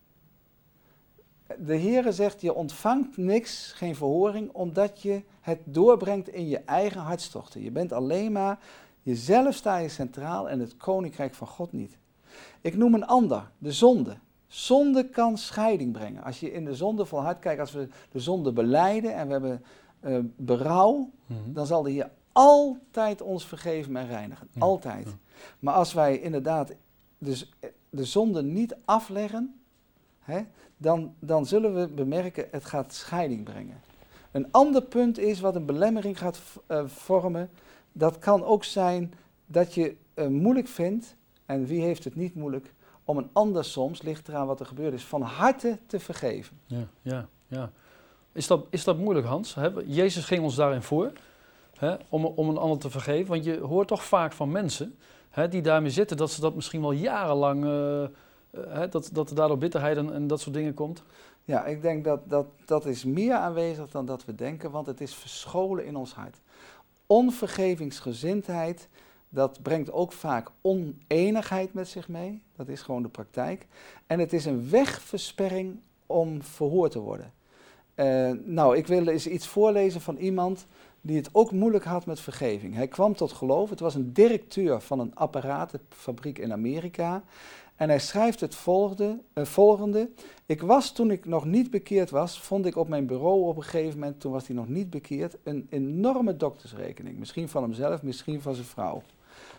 De 1.58 1.76
Heere 1.76 2.12
zegt, 2.12 2.40
je 2.40 2.54
ontvangt 2.54 3.16
niks, 3.16 3.72
geen 3.72 3.94
verhoring, 3.94 4.52
omdat 4.52 5.02
je 5.02 5.22
het 5.40 5.58
doorbrengt 5.64 6.28
in 6.28 6.48
je 6.48 6.58
eigen 6.58 7.00
hartstochten. 7.00 7.62
Je 7.62 7.70
bent 7.70 7.92
alleen 7.92 8.32
maar, 8.32 8.58
jezelf 9.02 9.54
sta 9.54 9.76
je 9.76 9.88
centraal 9.88 10.48
en 10.48 10.60
het 10.60 10.76
koninkrijk 10.76 11.34
van 11.34 11.46
God 11.46 11.72
niet. 11.72 11.98
Ik 12.60 12.76
noem 12.76 12.94
een 12.94 13.06
ander, 13.06 13.50
de 13.58 13.72
zonde. 13.72 14.16
Zonde 14.46 15.08
kan 15.08 15.38
scheiding 15.38 15.92
brengen. 15.92 16.22
Als 16.22 16.40
je 16.40 16.52
in 16.52 16.64
de 16.64 16.74
zonde 16.74 17.04
volhardt, 17.04 17.40
kijk, 17.40 17.58
als 17.58 17.72
we 17.72 17.88
de 18.10 18.20
zonde 18.20 18.52
beleiden 18.52 19.14
en 19.14 19.26
we 19.26 19.32
hebben 19.32 19.64
uh, 20.04 20.18
berouw, 20.36 20.96
mm 20.96 21.10
-hmm. 21.26 21.52
dan 21.52 21.66
zal 21.66 21.82
de 21.82 21.90
Heer 21.90 22.10
altijd 22.32 23.22
ons 23.22 23.46
vergeven 23.46 23.96
en 23.96 24.06
reinigen. 24.06 24.48
Ja. 24.52 24.60
Altijd. 24.60 25.06
Ja. 25.06 25.12
Maar 25.58 25.74
als 25.74 25.92
wij 25.92 26.18
inderdaad 26.18 26.72
dus 27.18 27.52
de 27.90 28.04
zonde 28.04 28.42
niet 28.42 28.76
afleggen, 28.84 29.60
hè, 30.18 30.40
dan, 30.76 31.14
dan 31.18 31.46
zullen 31.46 31.74
we 31.74 31.88
bemerken, 31.88 32.46
het 32.50 32.64
gaat 32.64 32.94
scheiding 32.94 33.44
brengen. 33.44 33.80
Een 34.30 34.48
ander 34.50 34.82
punt 34.82 35.18
is 35.18 35.40
wat 35.40 35.54
een 35.54 35.66
belemmering 35.66 36.18
gaat 36.18 36.40
uh, 36.68 36.82
vormen. 36.86 37.50
Dat 37.92 38.18
kan 38.18 38.44
ook 38.44 38.64
zijn 38.64 39.14
dat 39.46 39.74
je 39.74 39.96
uh, 40.14 40.26
moeilijk 40.26 40.68
vindt, 40.68 41.16
en 41.46 41.66
wie 41.66 41.80
heeft 41.80 42.04
het 42.04 42.16
niet 42.16 42.34
moeilijk, 42.34 42.74
om 43.04 43.18
een 43.18 43.30
ander 43.32 43.64
soms, 43.64 44.02
ligt 44.02 44.28
eraan 44.28 44.46
wat 44.46 44.60
er 44.60 44.66
gebeurd 44.66 44.94
is, 44.94 45.04
van 45.04 45.22
harte 45.22 45.78
te 45.86 46.00
vergeven. 46.00 46.60
Ja, 46.66 46.86
ja, 47.02 47.28
ja. 47.46 47.72
Is 48.32 48.46
dat, 48.46 48.66
is 48.70 48.84
dat 48.84 48.98
moeilijk, 48.98 49.26
Hans? 49.26 49.56
Jezus 49.86 50.24
ging 50.24 50.42
ons 50.42 50.54
daarin 50.54 50.82
voor, 50.82 51.12
om, 52.08 52.24
om 52.24 52.48
een 52.48 52.58
ander 52.58 52.78
te 52.78 52.90
vergeven. 52.90 53.28
Want 53.28 53.44
je 53.44 53.58
hoort 53.58 53.88
toch 53.88 54.04
vaak 54.04 54.32
van 54.32 54.50
mensen 54.50 54.96
die 55.50 55.62
daarmee 55.62 55.90
zitten, 55.90 56.16
dat 56.16 56.30
ze 56.30 56.40
dat 56.40 56.54
misschien 56.54 56.80
wel 56.80 56.92
jarenlang, 56.92 57.64
uh, 57.64 58.04
hè, 58.68 58.88
dat, 58.88 59.10
dat 59.12 59.30
er 59.30 59.36
daardoor 59.36 59.58
bitterheid 59.58 59.96
en, 59.96 60.12
en, 60.12 60.26
dat 60.26 60.40
soort 60.40 60.54
dingen 60.54 60.74
komt? 60.74 61.02
Ja, 61.44 61.64
ik 61.64 61.82
denk 61.82 62.04
dat, 62.04 62.20
dat 62.24 62.46
dat 62.64 62.86
is 62.86 63.04
meer 63.04 63.34
aanwezig 63.34 63.90
dan 63.90 64.06
dat 64.06 64.24
we 64.24 64.34
denken, 64.34 64.70
want 64.70 64.86
het 64.86 65.00
is 65.00 65.14
verscholen 65.14 65.86
in 65.86 65.96
ons 65.96 66.14
hart. 66.14 66.40
Onvergevingsgezindheid, 67.10 68.88
dat 69.28 69.62
brengt 69.62 69.92
ook 69.92 70.12
vaak 70.12 70.50
oneenigheid 70.60 71.72
met 71.74 71.88
zich 71.88 72.08
mee. 72.08 72.42
Dat 72.56 72.68
is 72.68 72.82
gewoon 72.82 73.02
de 73.02 73.08
praktijk. 73.08 73.66
En 74.06 74.18
het 74.18 74.32
is 74.32 74.44
een 74.44 74.70
wegversperring 74.70 75.80
om 76.06 76.42
verhoord 76.42 76.92
te 76.92 76.98
worden. 76.98 77.32
Uh, 77.94 78.30
nou, 78.44 78.76
ik 78.76 78.86
wil 78.86 79.06
eens 79.06 79.26
iets 79.26 79.46
voorlezen 79.46 80.00
van 80.00 80.16
iemand 80.16 80.66
die 81.00 81.16
het 81.16 81.28
ook 81.32 81.52
moeilijk 81.52 81.84
had 81.84 82.06
met 82.06 82.20
vergeving. 82.20 82.74
Hij 82.74 82.88
kwam 82.88 83.14
tot 83.14 83.32
geloof. 83.32 83.70
Het 83.70 83.80
was 83.80 83.94
een 83.94 84.12
directeur 84.12 84.80
van 84.80 85.00
een 85.00 85.14
apparatenfabriek 85.14 86.38
in 86.38 86.52
Amerika. 86.52 87.22
En 87.80 87.88
hij 87.88 87.98
schrijft 87.98 88.40
het 88.40 88.54
volgende, 88.54 89.18
uh, 89.34 89.44
volgende. 89.44 90.10
Ik 90.46 90.62
was 90.62 90.92
toen 90.92 91.10
ik 91.10 91.24
nog 91.24 91.44
niet 91.44 91.70
bekeerd 91.70 92.10
was, 92.10 92.40
vond 92.40 92.66
ik 92.66 92.76
op 92.76 92.88
mijn 92.88 93.06
bureau 93.06 93.46
op 93.46 93.56
een 93.56 93.62
gegeven 93.62 93.98
moment, 93.98 94.20
toen 94.20 94.32
was 94.32 94.46
hij 94.46 94.56
nog 94.56 94.68
niet 94.68 94.90
bekeerd, 94.90 95.36
een 95.42 95.66
enorme 95.70 96.36
doktersrekening. 96.36 97.18
Misschien 97.18 97.48
van 97.48 97.62
hemzelf, 97.62 98.02
misschien 98.02 98.40
van 98.40 98.54
zijn 98.54 98.66
vrouw. 98.66 99.02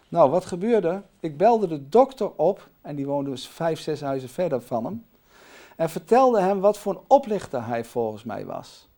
Nou, 0.09 0.29
wat 0.29 0.45
gebeurde? 0.45 1.01
Ik 1.19 1.37
belde 1.37 1.67
de 1.67 1.89
dokter 1.89 2.31
op, 2.35 2.69
en 2.81 2.95
die 2.95 3.05
woonde 3.05 3.29
dus 3.29 3.47
vijf, 3.47 3.79
zes 3.79 4.01
huizen 4.01 4.29
verder 4.29 4.61
van 4.61 4.85
hem. 4.85 5.05
En 5.75 5.89
vertelde 5.89 6.41
hem 6.41 6.59
wat 6.59 6.77
voor 6.77 6.93
een 6.93 7.03
oplichter 7.07 7.65
hij 7.65 7.85
volgens 7.85 8.23
mij 8.23 8.45
was. 8.45 8.89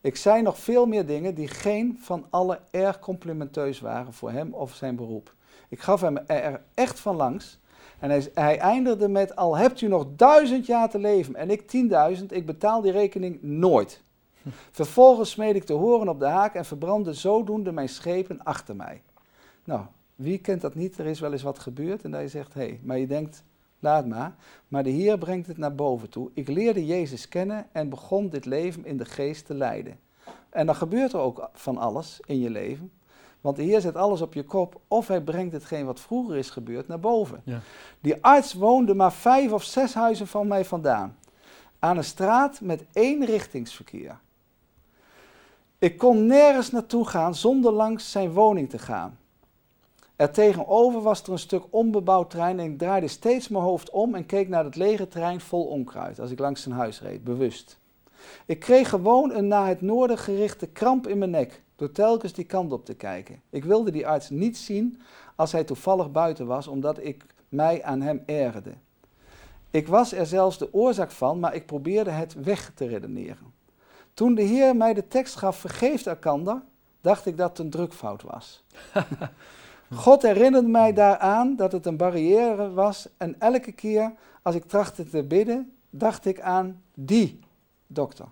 Ik 0.00 0.16
zei 0.16 0.42
nog 0.42 0.58
veel 0.58 0.86
meer 0.86 1.06
dingen 1.06 1.34
die 1.34 1.48
geen 1.48 1.98
van 2.00 2.26
alle 2.30 2.60
erg 2.70 2.98
complimenteus 2.98 3.80
waren 3.80 4.12
voor 4.12 4.30
hem 4.30 4.54
of 4.54 4.74
zijn 4.74 4.96
beroep. 4.96 5.34
Ik 5.68 5.80
gaf 5.80 6.00
hem 6.00 6.16
er 6.16 6.62
echt 6.74 7.00
van 7.00 7.16
langs. 7.16 7.58
En 7.98 8.10
hij, 8.10 8.30
hij 8.34 8.58
eindigde 8.58 9.08
met, 9.08 9.36
al 9.36 9.56
hebt 9.56 9.80
u 9.80 9.88
nog 9.88 10.06
duizend 10.16 10.66
jaar 10.66 10.90
te 10.90 10.98
leven 10.98 11.34
en 11.34 11.50
ik 11.50 11.68
tienduizend, 11.68 12.32
ik 12.32 12.46
betaal 12.46 12.80
die 12.80 12.92
rekening 12.92 13.42
nooit. 13.42 14.02
Vervolgens 14.70 15.30
smeed 15.30 15.54
ik 15.54 15.64
te 15.64 15.72
horen 15.72 16.08
op 16.08 16.18
de 16.18 16.26
haak 16.26 16.54
en 16.54 16.64
verbrandde 16.64 17.12
zodoende 17.12 17.72
mijn 17.72 17.88
schepen 17.88 18.42
achter 18.42 18.76
mij. 18.76 19.02
Nou, 19.64 19.80
wie 20.14 20.38
kent 20.38 20.60
dat 20.60 20.74
niet? 20.74 20.98
Er 20.98 21.06
is 21.06 21.20
wel 21.20 21.32
eens 21.32 21.42
wat 21.42 21.58
gebeurd 21.58 22.04
en 22.04 22.10
dat 22.10 22.20
je 22.20 22.28
zegt, 22.28 22.54
hé, 22.54 22.60
hey, 22.60 22.80
maar 22.82 22.98
je 22.98 23.06
denkt, 23.06 23.44
laat 23.78 24.06
maar. 24.06 24.34
Maar 24.68 24.82
de 24.82 24.90
Heer 24.90 25.18
brengt 25.18 25.46
het 25.46 25.58
naar 25.58 25.74
boven 25.74 26.08
toe. 26.08 26.30
Ik 26.34 26.48
leerde 26.48 26.86
Jezus 26.86 27.28
kennen 27.28 27.66
en 27.72 27.88
begon 27.88 28.28
dit 28.28 28.44
leven 28.44 28.84
in 28.84 28.96
de 28.96 29.04
geest 29.04 29.46
te 29.46 29.54
leiden. 29.54 29.98
En 30.50 30.66
dan 30.66 30.74
gebeurt 30.74 31.12
er 31.12 31.18
ook 31.18 31.50
van 31.52 31.78
alles 31.78 32.20
in 32.24 32.38
je 32.38 32.50
leven. 32.50 32.92
Want 33.46 33.58
de 33.58 33.64
Heer 33.64 33.80
zet 33.80 33.96
alles 33.96 34.20
op 34.20 34.34
je 34.34 34.42
kop 34.42 34.80
of 34.88 35.08
hij 35.08 35.20
brengt 35.20 35.52
hetgeen 35.52 35.86
wat 35.86 36.00
vroeger 36.00 36.36
is 36.36 36.50
gebeurd 36.50 36.88
naar 36.88 37.00
boven. 37.00 37.40
Ja. 37.44 37.60
Die 38.00 38.24
arts 38.24 38.54
woonde 38.54 38.94
maar 38.94 39.12
vijf 39.12 39.52
of 39.52 39.64
zes 39.64 39.94
huizen 39.94 40.26
van 40.26 40.46
mij 40.46 40.64
vandaan. 40.64 41.16
Aan 41.78 41.96
een 41.96 42.04
straat 42.04 42.60
met 42.60 42.84
één 42.92 43.24
richtingsverkeer. 43.24 44.18
Ik 45.78 45.98
kon 45.98 46.26
nergens 46.26 46.70
naartoe 46.70 47.06
gaan 47.06 47.34
zonder 47.34 47.72
langs 47.72 48.10
zijn 48.10 48.32
woning 48.32 48.70
te 48.70 48.78
gaan. 48.78 49.18
Er 50.16 50.30
tegenover 50.30 51.00
was 51.00 51.22
er 51.22 51.32
een 51.32 51.38
stuk 51.38 51.62
onbebouwd 51.70 52.30
terrein 52.30 52.58
en 52.58 52.70
ik 52.70 52.78
draaide 52.78 53.08
steeds 53.08 53.48
mijn 53.48 53.64
hoofd 53.64 53.90
om 53.90 54.14
en 54.14 54.26
keek 54.26 54.48
naar 54.48 54.64
het 54.64 54.76
lege 54.76 55.08
terrein 55.08 55.40
vol 55.40 55.64
onkruid 55.64 56.20
als 56.20 56.30
ik 56.30 56.38
langs 56.38 56.62
zijn 56.62 56.74
huis 56.74 57.00
reed, 57.00 57.24
bewust. 57.24 57.78
Ik 58.46 58.58
kreeg 58.58 58.88
gewoon 58.88 59.32
een 59.32 59.48
naar 59.48 59.68
het 59.68 59.80
noorden 59.80 60.18
gerichte 60.18 60.66
kramp 60.66 61.06
in 61.06 61.18
mijn 61.18 61.30
nek, 61.30 61.64
door 61.76 61.92
telkens 61.92 62.32
die 62.32 62.44
kant 62.44 62.72
op 62.72 62.84
te 62.84 62.94
kijken. 62.94 63.40
Ik 63.50 63.64
wilde 63.64 63.90
die 63.90 64.06
arts 64.06 64.30
niet 64.30 64.56
zien 64.56 65.00
als 65.34 65.52
hij 65.52 65.64
toevallig 65.64 66.10
buiten 66.10 66.46
was, 66.46 66.66
omdat 66.66 67.04
ik 67.04 67.26
mij 67.48 67.82
aan 67.82 68.00
hem 68.00 68.22
ergerde. 68.26 68.72
Ik 69.70 69.88
was 69.88 70.12
er 70.12 70.26
zelfs 70.26 70.58
de 70.58 70.74
oorzaak 70.74 71.10
van, 71.10 71.40
maar 71.40 71.54
ik 71.54 71.66
probeerde 71.66 72.10
het 72.10 72.34
weg 72.34 72.72
te 72.74 72.86
redeneren. 72.86 73.54
Toen 74.14 74.34
de 74.34 74.42
Heer 74.42 74.76
mij 74.76 74.94
de 74.94 75.08
tekst 75.08 75.36
gaf, 75.36 75.56
vergeeft 75.56 76.06
elkander, 76.06 76.62
dacht 77.00 77.26
ik 77.26 77.36
dat 77.36 77.48
het 77.48 77.58
een 77.58 77.70
drukfout 77.70 78.22
was. 78.22 78.64
God 79.94 80.22
herinnerde 80.22 80.68
mij 80.68 80.92
daaraan 80.92 81.56
dat 81.56 81.72
het 81.72 81.86
een 81.86 81.96
barrière 81.96 82.72
was 82.72 83.08
en 83.16 83.40
elke 83.40 83.72
keer 83.72 84.12
als 84.42 84.54
ik 84.54 84.64
trachtte 84.64 85.04
te 85.04 85.22
bidden, 85.22 85.72
dacht 85.90 86.24
ik 86.24 86.40
aan 86.40 86.82
die 86.94 87.40
dokter. 87.86 88.26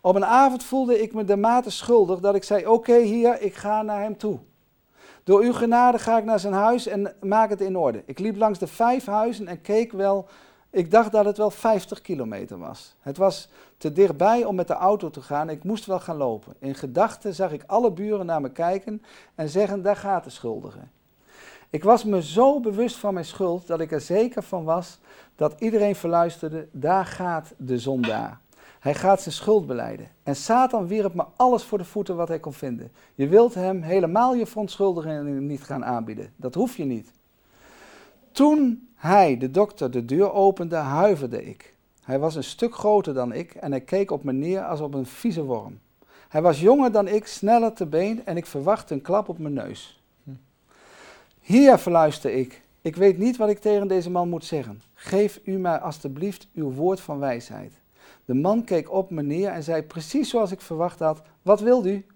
Op 0.00 0.14
een 0.14 0.24
avond 0.24 0.64
voelde 0.64 1.02
ik 1.02 1.14
me 1.14 1.24
dermate 1.24 1.70
schuldig 1.70 2.20
dat 2.20 2.34
ik 2.34 2.44
zei: 2.44 2.66
Oké, 2.66 2.98
hier, 2.98 3.40
ik 3.40 3.54
ga 3.54 3.82
naar 3.82 4.00
hem 4.00 4.16
toe. 4.16 4.38
Door 5.24 5.42
uw 5.42 5.52
genade 5.52 5.98
ga 5.98 6.18
ik 6.18 6.24
naar 6.24 6.40
zijn 6.40 6.52
huis 6.52 6.86
en 6.86 7.14
maak 7.20 7.50
het 7.50 7.60
in 7.60 7.76
orde. 7.76 8.02
Ik 8.06 8.18
liep 8.18 8.36
langs 8.36 8.58
de 8.58 8.66
vijf 8.66 9.06
huizen 9.06 9.46
en 9.46 9.60
keek 9.60 9.92
wel. 9.92 10.28
Ik 10.70 10.90
dacht 10.90 11.12
dat 11.12 11.24
het 11.24 11.36
wel 11.36 11.50
50 11.50 12.00
kilometer 12.00 12.58
was. 12.58 12.94
Het 13.00 13.16
was 13.16 13.48
te 13.76 13.92
dichtbij 13.92 14.44
om 14.44 14.54
met 14.54 14.66
de 14.66 14.74
auto 14.74 15.10
te 15.10 15.22
gaan. 15.22 15.50
Ik 15.50 15.64
moest 15.64 15.86
wel 15.86 16.00
gaan 16.00 16.16
lopen. 16.16 16.54
In 16.58 16.74
gedachten 16.74 17.34
zag 17.34 17.52
ik 17.52 17.62
alle 17.66 17.92
buren 17.92 18.26
naar 18.26 18.40
me 18.40 18.50
kijken 18.50 19.02
en 19.34 19.48
zeggen: 19.48 19.82
daar 19.82 19.96
gaat 19.96 20.24
de 20.24 20.30
schuldige. 20.30 20.80
Ik 21.70 21.84
was 21.84 22.04
me 22.04 22.22
zo 22.22 22.60
bewust 22.60 22.96
van 22.96 23.14
mijn 23.14 23.26
schuld 23.26 23.66
dat 23.66 23.80
ik 23.80 23.92
er 23.92 24.00
zeker 24.00 24.42
van 24.42 24.64
was 24.64 24.98
dat 25.36 25.54
iedereen 25.58 25.96
verluisterde: 25.96 26.68
daar 26.72 27.06
gaat 27.06 27.54
de 27.56 27.78
zondaar. 27.78 28.40
Hij 28.80 28.94
gaat 28.94 29.22
zijn 29.22 29.34
schuld 29.34 29.66
beleiden. 29.66 30.08
En 30.22 30.36
Satan 30.36 30.86
wierp 30.86 31.14
me 31.14 31.24
alles 31.36 31.62
voor 31.62 31.78
de 31.78 31.84
voeten 31.84 32.16
wat 32.16 32.28
hij 32.28 32.38
kon 32.38 32.52
vinden. 32.52 32.90
Je 33.14 33.28
wilt 33.28 33.54
hem 33.54 33.82
helemaal 33.82 34.34
je 34.34 34.46
verontschuldigingen 34.46 35.46
niet 35.46 35.62
gaan 35.62 35.84
aanbieden. 35.84 36.32
Dat 36.36 36.54
hoef 36.54 36.76
je 36.76 36.84
niet. 36.84 37.10
Toen 38.32 38.88
hij, 38.94 39.38
de 39.38 39.50
dokter, 39.50 39.90
de 39.90 40.04
deur 40.04 40.32
opende, 40.32 40.76
huiverde 40.76 41.44
ik. 41.44 41.74
Hij 42.02 42.18
was 42.18 42.34
een 42.34 42.44
stuk 42.44 42.74
groter 42.74 43.14
dan 43.14 43.32
ik 43.32 43.54
en 43.54 43.70
hij 43.70 43.80
keek 43.80 44.10
op 44.10 44.24
me 44.24 44.32
neer 44.32 44.62
als 44.62 44.80
op 44.80 44.94
een 44.94 45.06
vieze 45.06 45.44
worm. 45.44 45.78
Hij 46.28 46.42
was 46.42 46.60
jonger 46.60 46.92
dan 46.92 47.08
ik, 47.08 47.26
sneller 47.26 47.72
te 47.72 47.86
been 47.86 48.26
en 48.26 48.36
ik 48.36 48.46
verwachtte 48.46 48.94
een 48.94 49.02
klap 49.02 49.28
op 49.28 49.38
mijn 49.38 49.54
neus. 49.54 50.02
Hier 51.40 51.78
verluister 51.78 52.32
ik. 52.32 52.62
Ik 52.80 52.96
weet 52.96 53.18
niet 53.18 53.36
wat 53.36 53.48
ik 53.48 53.58
tegen 53.58 53.88
deze 53.88 54.10
man 54.10 54.28
moet 54.28 54.44
zeggen. 54.44 54.82
Geef 54.94 55.40
u 55.44 55.58
mij 55.58 55.78
alstublieft 55.78 56.48
uw 56.54 56.72
woord 56.72 57.00
van 57.00 57.18
wijsheid. 57.18 57.72
De 58.24 58.34
man 58.34 58.64
keek 58.64 58.92
op 58.92 59.10
me 59.10 59.22
neer 59.22 59.50
en 59.50 59.62
zei 59.62 59.82
precies 59.82 60.30
zoals 60.30 60.50
ik 60.50 60.60
verwacht 60.60 60.98
had: 60.98 61.22
Wat 61.42 61.60
wilt 61.60 61.86
u? 61.86 62.06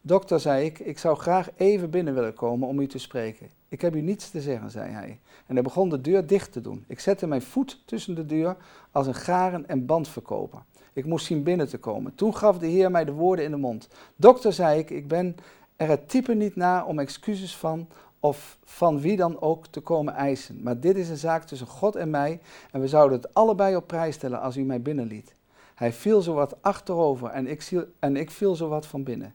Dokter, 0.00 0.40
zei 0.40 0.64
ik, 0.64 0.78
ik 0.78 0.98
zou 0.98 1.16
graag 1.16 1.48
even 1.56 1.90
binnen 1.90 2.14
willen 2.14 2.34
komen 2.34 2.68
om 2.68 2.80
u 2.80 2.86
te 2.86 2.98
spreken. 2.98 3.48
Ik 3.68 3.80
heb 3.80 3.94
u 3.94 4.00
niets 4.00 4.30
te 4.30 4.40
zeggen, 4.40 4.70
zei 4.70 4.90
hij. 4.90 5.20
En 5.46 5.54
hij 5.54 5.62
begon 5.62 5.88
de 5.88 6.00
deur 6.00 6.26
dicht 6.26 6.52
te 6.52 6.60
doen. 6.60 6.84
Ik 6.86 7.00
zette 7.00 7.26
mijn 7.26 7.42
voet 7.42 7.82
tussen 7.84 8.14
de 8.14 8.26
deur 8.26 8.56
als 8.90 9.06
een 9.06 9.14
garen- 9.14 9.68
en 9.68 9.86
bandverkoper. 9.86 10.62
Ik 10.92 11.04
moest 11.04 11.26
zien 11.26 11.42
binnen 11.42 11.68
te 11.68 11.78
komen. 11.78 12.14
Toen 12.14 12.36
gaf 12.36 12.58
de 12.58 12.66
Heer 12.66 12.90
mij 12.90 13.04
de 13.04 13.12
woorden 13.12 13.44
in 13.44 13.50
de 13.50 13.56
mond. 13.56 13.88
Dokter, 14.16 14.52
zei 14.52 14.78
ik, 14.78 14.90
ik 14.90 15.08
ben 15.08 15.36
er 15.76 15.88
het 15.88 16.08
type 16.08 16.34
niet 16.34 16.56
naar 16.56 16.86
om 16.86 16.98
excuses 16.98 17.56
van 17.56 17.88
of 18.20 18.58
van 18.64 19.00
wie 19.00 19.16
dan 19.16 19.40
ook 19.40 19.66
te 19.66 19.80
komen 19.80 20.14
eisen. 20.14 20.62
Maar 20.62 20.80
dit 20.80 20.96
is 20.96 21.08
een 21.08 21.16
zaak 21.16 21.44
tussen 21.44 21.66
God 21.66 21.96
en 21.96 22.10
mij 22.10 22.40
en 22.70 22.80
we 22.80 22.88
zouden 22.88 23.18
het 23.18 23.34
allebei 23.34 23.76
op 23.76 23.86
prijs 23.86 24.14
stellen 24.14 24.40
als 24.40 24.56
u 24.56 24.62
mij 24.62 24.82
binnenliet. 24.82 25.34
Hij 25.74 25.92
viel 25.92 26.22
zo 26.22 26.34
wat 26.34 26.62
achterover 26.62 27.28
en 27.30 27.46
ik, 27.46 27.86
en 27.98 28.16
ik 28.16 28.30
viel 28.30 28.56
zo 28.56 28.68
wat 28.68 28.86
van 28.86 29.02
binnen. 29.02 29.34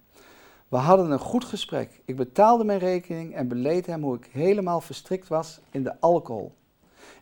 We 0.67 0.77
hadden 0.77 1.11
een 1.11 1.19
goed 1.19 1.45
gesprek. 1.45 2.01
Ik 2.05 2.15
betaalde 2.15 2.63
mijn 2.63 2.79
rekening 2.79 3.35
en 3.35 3.47
beleed 3.47 3.85
hem 3.85 4.03
hoe 4.03 4.15
ik 4.15 4.29
helemaal 4.31 4.81
verstrikt 4.81 5.27
was 5.27 5.59
in 5.71 5.83
de 5.83 5.99
alcohol. 5.99 6.53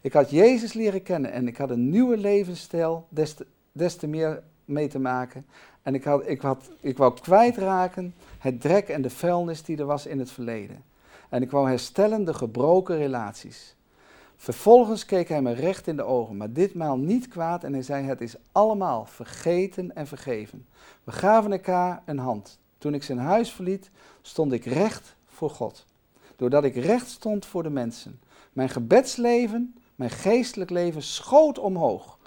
Ik 0.02 0.14
had 0.14 0.30
Jezus 0.30 0.74
leren 0.74 1.04
kennen 1.04 1.32
en 1.32 1.48
ik 1.48 1.58
had 1.58 1.70
een 1.70 1.90
nieuwe 1.90 2.18
levensstijl 2.18 3.08
des 3.10 3.34
te, 3.34 3.46
des 3.72 3.96
te 3.96 4.08
meer 4.08 4.44
mee 4.66 4.88
te 4.88 5.00
maken. 5.00 5.46
En 5.82 5.96
ik, 5.96 6.04
had, 6.04 6.28
ik, 6.28 6.42
had, 6.42 6.72
ik 6.80 6.98
wou 6.98 7.14
kwijtraken 7.22 8.14
het 8.38 8.62
drek 8.62 8.88
en 8.88 9.02
de 9.02 9.10
vuilnis 9.10 9.64
die 9.64 9.78
er 9.78 9.86
was 9.86 10.06
in 10.06 10.20
het 10.20 10.32
verleden. 10.32 10.84
En 11.32 11.42
ik 11.42 11.52
wou 11.52 11.70
herstellen 11.70 12.24
de 12.24 12.34
gebroken 12.34 12.98
relaties. 12.98 13.76
Vervolgens 14.36 15.06
keek 15.06 15.30
hij 15.30 15.42
me 15.42 15.54
recht 15.54 15.88
in 15.88 15.96
de 15.96 16.04
ogen, 16.04 16.38
maar 16.38 16.54
ditmaal 16.54 16.98
niet 16.98 17.28
kwaad 17.28 17.64
en 17.64 17.74
hij 17.74 17.82
zei: 17.82 18.06
Het 18.06 18.22
is 18.22 18.36
allemaal 18.52 19.06
vergeten 19.06 19.96
en 19.96 20.08
vergeven. 20.08 20.66
We 21.04 21.12
gaven 21.12 21.52
elkaar 21.52 22.02
een 22.06 22.18
hand. 22.18 22.60
Toen 22.78 22.94
ik 22.94 23.04
zijn 23.04 23.18
huis 23.18 23.52
verliet, 23.52 23.90
stond 24.22 24.52
ik 24.52 24.66
recht 24.66 25.16
voor 25.28 25.50
God. 25.50 25.86
Doordat 26.36 26.64
ik 26.64 26.76
recht 26.76 27.08
stond 27.08 27.46
voor 27.46 27.64
de 27.64 27.70
mensen. 27.70 28.20
Mijn 28.54 28.70
gebedsleven, 28.70 29.76
mijn 29.96 30.10
geestelijk 30.10 30.70
leven 30.70 31.02
schoot 31.02 31.60
omhoog. 31.60 32.18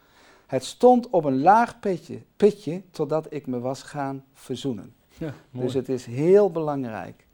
Het 0.46 0.64
stond 0.64 1.10
op 1.10 1.24
een 1.24 1.40
laag 1.40 1.80
pitje, 1.80 2.20
pitje 2.36 2.82
totdat 2.90 3.26
ik 3.32 3.46
me 3.46 3.60
was 3.60 3.82
gaan 3.82 4.24
verzoenen. 4.32 4.94
Ja, 5.18 5.34
dus 5.50 5.74
het 5.74 5.88
is 5.88 6.06
heel 6.06 6.50
belangrijk 6.50 7.26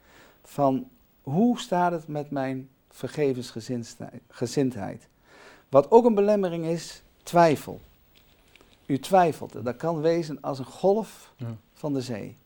van 0.42 0.88
hoe 1.22 1.58
staat 1.58 1.92
het 1.92 2.08
met 2.08 2.30
mijn 2.30 2.68
vergevensgezindheid? 2.88 5.08
Wat 5.68 5.90
ook 5.90 6.04
een 6.04 6.14
belemmering 6.14 6.64
is, 6.64 7.02
twijfel. 7.22 7.80
U 8.86 8.98
twijfelt. 8.98 9.64
Dat 9.64 9.76
kan 9.76 10.00
wezen 10.00 10.40
als 10.40 10.58
een 10.58 10.64
golf 10.64 11.34
van 11.72 11.92
de 11.92 12.00
zee. 12.00 12.36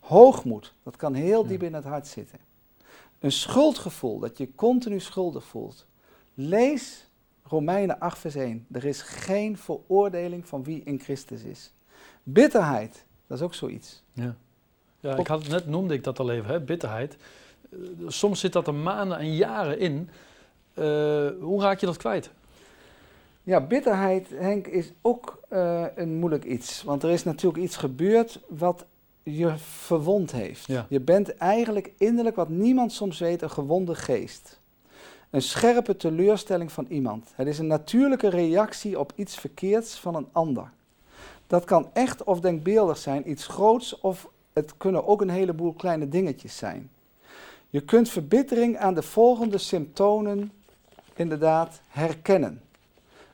Hoogmoed, 0.00 0.74
dat 0.82 0.96
kan 0.96 1.14
heel 1.14 1.46
diep 1.46 1.62
in 1.62 1.74
het 1.74 1.84
hart 1.84 2.06
zitten. 2.06 2.38
Een 3.18 3.32
schuldgevoel, 3.32 4.18
dat 4.18 4.38
je 4.38 4.54
continu 4.54 5.00
schuldig 5.00 5.44
voelt. 5.44 5.86
Lees 6.34 7.06
Romeinen 7.42 7.98
8, 7.98 8.18
vers 8.18 8.34
1. 8.34 8.66
Er 8.72 8.84
is 8.84 9.02
geen 9.02 9.56
veroordeling 9.56 10.48
van 10.48 10.64
wie 10.64 10.82
in 10.84 10.98
Christus 10.98 11.42
is. 11.42 11.72
Bitterheid, 12.22 13.04
dat 13.26 13.38
is 13.38 13.44
ook 13.44 13.54
zoiets. 13.54 14.02
Ja, 14.12 14.36
ja 15.00 15.16
ik 15.16 15.26
had, 15.26 15.48
net 15.48 15.66
noemde 15.66 15.94
ik 15.94 16.04
dat 16.04 16.18
al 16.18 16.30
even, 16.30 16.50
hè? 16.50 16.60
bitterheid. 16.60 17.16
Eh, 17.70 17.78
soms 18.06 18.40
zit 18.40 18.52
dat 18.52 18.66
er 18.66 18.74
maanden 18.74 19.18
en 19.18 19.34
jaren 19.34 19.78
in. 19.78 20.10
Uh, 20.74 20.84
hoe 21.40 21.60
raak 21.60 21.80
je 21.80 21.86
dat 21.86 21.96
kwijt? 21.96 22.30
Ja, 23.42 23.60
bitterheid, 23.60 24.28
Henk, 24.34 24.66
is 24.66 24.92
ook 25.02 25.40
uh, 25.52 25.84
een 25.94 26.14
moeilijk 26.14 26.44
iets. 26.44 26.82
Want 26.82 27.02
er 27.02 27.10
is 27.10 27.24
natuurlijk 27.24 27.64
iets 27.64 27.76
gebeurd 27.76 28.40
wat 28.48 28.86
je 29.22 29.52
verwond 29.56 30.32
heeft. 30.32 30.66
Ja. 30.66 30.86
Je 30.88 31.00
bent 31.00 31.36
eigenlijk 31.36 31.92
innerlijk, 31.98 32.36
wat 32.36 32.48
niemand 32.48 32.92
soms 32.92 33.18
weet, 33.18 33.42
een 33.42 33.50
gewonde 33.50 33.94
geest. 33.94 34.60
Een 35.30 35.42
scherpe 35.42 35.96
teleurstelling 35.96 36.72
van 36.72 36.86
iemand. 36.88 37.32
Het 37.34 37.46
is 37.46 37.58
een 37.58 37.66
natuurlijke 37.66 38.28
reactie 38.28 38.98
op 38.98 39.12
iets 39.14 39.36
verkeerds 39.36 39.98
van 39.98 40.14
een 40.14 40.28
ander. 40.32 40.70
Dat 41.46 41.64
kan 41.64 41.90
echt 41.92 42.24
of 42.24 42.40
denkbeeldig 42.40 42.98
zijn, 42.98 43.30
iets 43.30 43.46
groots, 43.46 44.00
of 44.00 44.28
het 44.52 44.76
kunnen 44.76 45.06
ook 45.06 45.20
een 45.20 45.30
heleboel 45.30 45.72
kleine 45.72 46.08
dingetjes 46.08 46.56
zijn. 46.56 46.90
Je 47.70 47.80
kunt 47.80 48.08
verbittering 48.08 48.78
aan 48.78 48.94
de 48.94 49.02
volgende 49.02 49.58
symptomen 49.58 50.52
inderdaad 51.14 51.80
herkennen. 51.88 52.62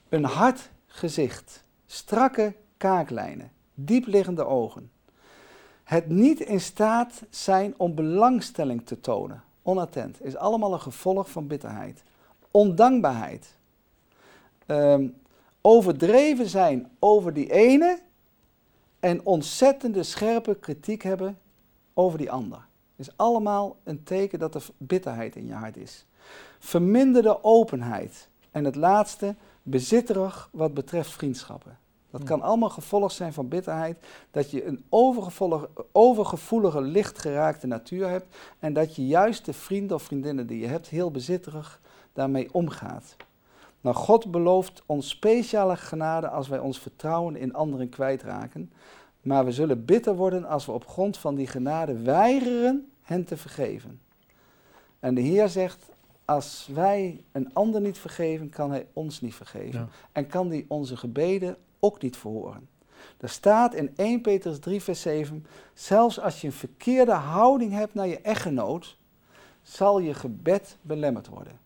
Een 0.09 0.25
hard 0.25 0.70
gezicht, 0.87 1.64
strakke 1.87 2.55
kaaklijnen, 2.77 3.53
diepliggende 3.75 4.44
ogen. 4.47 4.90
Het 5.85 6.09
niet 6.09 6.40
in 6.40 6.61
staat 6.61 7.23
zijn 7.31 7.75
om 7.77 7.94
belangstelling 7.94 8.87
te 8.87 9.01
tonen, 9.01 9.42
onattent, 9.62 10.25
is 10.25 10.37
allemaal 10.37 10.73
een 10.73 10.81
gevolg 10.81 11.31
van 11.31 11.47
bitterheid. 11.47 12.03
Ondankbaarheid. 12.51 13.57
Um, 14.66 15.16
overdreven 15.61 16.49
zijn 16.49 16.90
over 16.99 17.33
die 17.33 17.53
ene 17.53 17.99
en 19.01 19.27
ontzettende 19.27 20.03
scherpe 20.03 20.55
kritiek 20.55 21.03
hebben 21.03 21.38
over 21.94 22.18
die 22.18 22.31
ander 22.31 22.63
is 22.96 23.16
allemaal 23.16 23.76
een 23.85 24.02
teken 24.02 24.38
dat 24.38 24.54
er 24.54 24.66
bitterheid 24.76 25.37
in 25.37 25.46
je 25.46 25.52
hart 25.52 25.76
is. 25.76 26.07
Verminderde 26.59 27.44
openheid. 27.44 28.28
En 28.50 28.64
het 28.64 28.76
laatste, 28.76 29.35
bezitterig 29.62 30.48
wat 30.52 30.74
betreft 30.74 31.11
vriendschappen. 31.11 31.78
Dat 32.11 32.22
kan 32.22 32.42
allemaal 32.42 32.70
gevolg 32.70 33.12
zijn 33.12 33.33
van 33.33 33.48
bitterheid, 33.48 34.07
dat 34.30 34.50
je 34.50 34.64
een 34.64 34.85
overgevoelige, 34.88 35.68
overgevoelige, 35.92 36.80
lichtgeraakte 36.80 37.66
natuur 37.66 38.09
hebt 38.09 38.37
en 38.59 38.72
dat 38.72 38.96
je 38.96 39.07
juist 39.07 39.44
de 39.44 39.52
vrienden 39.52 39.96
of 39.96 40.02
vriendinnen 40.02 40.46
die 40.46 40.59
je 40.59 40.66
hebt 40.66 40.88
heel 40.88 41.11
bezitterig 41.11 41.80
daarmee 42.12 42.48
omgaat. 42.52 43.16
Nou, 43.80 43.96
God 43.96 44.30
belooft 44.30 44.83
ons 44.87 45.09
speciale 45.09 45.76
genade 45.76 46.28
als 46.28 46.48
wij 46.48 46.59
ons 46.59 46.78
vertrouwen 46.78 47.37
in 47.37 47.54
anderen 47.54 47.88
kwijtraken. 47.88 48.72
Maar 49.24 49.44
we 49.44 49.52
zullen 49.52 49.84
bitter 49.84 50.14
worden 50.16 50.44
als 50.44 50.66
we 50.66 50.72
op 50.72 50.87
grond 50.87 51.16
van 51.18 51.34
die 51.34 51.46
genade 51.46 51.98
weigeren 51.98 52.92
hen 53.02 53.24
te 53.24 53.37
vergeven. 53.37 54.00
En 55.00 55.14
de 55.14 55.20
Heer 55.20 55.48
zegt, 55.48 55.88
als 56.24 56.68
wij 56.72 57.24
een 57.32 57.54
ander 57.54 57.80
niet 57.80 57.98
vergeven, 57.98 58.48
kan 58.48 58.70
Hij 58.70 58.87
ons 58.92 59.20
niet 59.20 59.34
vergeven. 59.34 59.88
En 60.12 60.26
kan 60.26 60.48
Hij 60.48 60.64
onze 60.68 60.96
gebeden 60.96 61.56
ook 61.80 62.02
niet 62.02 62.16
verhoren. 62.16 62.68
Er 63.20 63.28
staat 63.28 63.74
in 63.74 63.92
1 63.96 64.20
Petrus 64.20 64.58
3, 64.58 64.80
vers 64.82 65.00
7, 65.00 65.46
zelfs 65.74 66.20
als 66.20 66.40
je 66.40 66.46
een 66.46 66.52
verkeerde 66.52 67.12
houding 67.12 67.72
hebt 67.72 67.94
naar 67.94 68.06
je 68.06 68.20
echtgenoot, 68.20 68.96
zal 69.62 69.98
je 69.98 70.14
gebed 70.14 70.76
belemmerd 70.82 71.26
worden. 71.28 71.58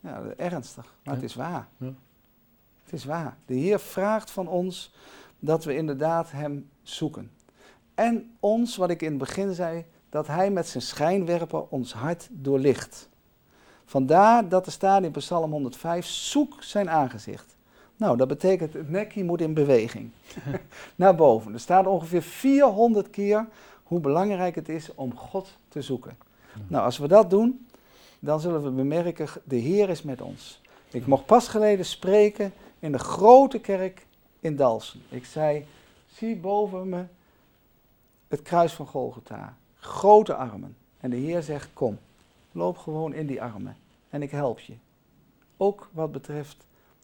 Ja, 0.00 0.20
dat 0.22 0.30
is 0.30 0.36
ernstig, 0.36 0.84
maar 0.84 1.14
Ja. 1.14 1.20
het 1.20 1.30
is 1.30 1.34
waar. 1.34 1.68
Ja. 1.76 1.92
Het 2.84 2.92
is 2.92 3.04
waar. 3.04 3.36
De 3.46 3.54
Heer 3.54 3.80
vraagt 3.80 4.30
van 4.30 4.48
ons 4.48 4.92
dat 5.40 5.64
we 5.64 5.76
inderdaad 5.76 6.30
Hem 6.30 6.70
zoeken. 6.82 7.30
En 7.94 8.30
ons, 8.40 8.76
wat 8.76 8.90
ik 8.90 9.02
in 9.02 9.08
het 9.08 9.18
begin 9.18 9.54
zei, 9.54 9.84
dat 10.08 10.26
Hij 10.26 10.50
met 10.50 10.68
zijn 10.68 10.82
schijnwerper 10.82 11.62
ons 11.68 11.92
hart 11.92 12.28
doorlicht. 12.30 13.08
Vandaar 13.84 14.48
dat 14.48 14.66
er 14.66 14.72
staat 14.72 15.02
in 15.02 15.10
Psalm 15.10 15.50
105, 15.50 16.06
zoek 16.06 16.62
zijn 16.62 16.90
aangezicht. 16.90 17.56
Nou, 17.96 18.16
dat 18.16 18.28
betekent 18.28 18.72
het 18.72 18.90
nekje 18.90 19.24
moet 19.24 19.40
in 19.40 19.54
beweging. 19.54 20.10
Naar 20.96 21.14
boven. 21.14 21.52
Er 21.52 21.60
staat 21.60 21.86
ongeveer 21.86 22.22
400 22.22 23.10
keer 23.10 23.46
hoe 23.82 24.00
belangrijk 24.00 24.54
het 24.54 24.68
is 24.68 24.94
om 24.94 25.16
God 25.16 25.56
te 25.68 25.82
zoeken. 25.82 26.16
Nou, 26.68 26.84
als 26.84 26.98
we 26.98 27.08
dat 27.08 27.30
doen, 27.30 27.66
dan 28.18 28.40
zullen 28.40 28.62
we 28.62 28.70
bemerken, 28.70 29.28
de 29.44 29.56
Heer 29.56 29.88
is 29.88 30.02
met 30.02 30.22
ons. 30.22 30.60
Ik 30.90 31.06
mocht 31.06 31.26
pas 31.26 31.48
geleden 31.48 31.84
spreken 31.84 32.52
in 32.78 32.92
de 32.92 32.98
grote 32.98 33.58
kerk 33.58 34.06
in 34.40 34.56
Dalsen. 34.56 35.02
Ik 35.08 35.24
zei, 35.24 35.66
zie 36.06 36.36
boven 36.36 36.88
me 36.88 37.04
het 38.28 38.42
kruis 38.42 38.72
van 38.72 38.86
Golgotha. 38.86 39.56
Grote 39.74 40.34
armen. 40.34 40.76
En 41.00 41.10
de 41.10 41.16
Heer 41.16 41.42
zegt, 41.42 41.68
kom, 41.72 41.98
loop 42.52 42.78
gewoon 42.78 43.12
in 43.12 43.26
die 43.26 43.42
armen 43.42 43.76
en 44.10 44.22
ik 44.22 44.30
help 44.30 44.58
je. 44.58 44.74
Ook 45.56 45.90
wat 45.92 46.12
betreft 46.12 46.56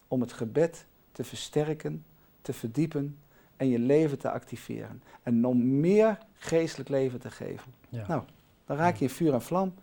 om 0.09 0.21
het 0.21 0.33
gebed 0.33 0.87
te 1.13 1.25
versterken, 1.25 2.05
te 2.43 2.53
verdiepen 2.53 3.19
en 3.57 3.69
je 3.69 3.79
leven 3.79 4.19
te 4.19 4.31
activeren. 4.31 5.03
En 5.23 5.47
om 5.47 5.81
meer 5.81 6.19
geestelijk 6.35 6.89
leven 6.89 7.21
te 7.21 7.31
geven. 7.31 7.73
Ja. 7.89 8.07
Nou, 8.07 8.23
dan 8.67 8.77
raak 8.77 8.97
je 8.97 9.05
in 9.05 9.11
vuur 9.11 9.33
en 9.33 9.43
vlam. 9.43 9.75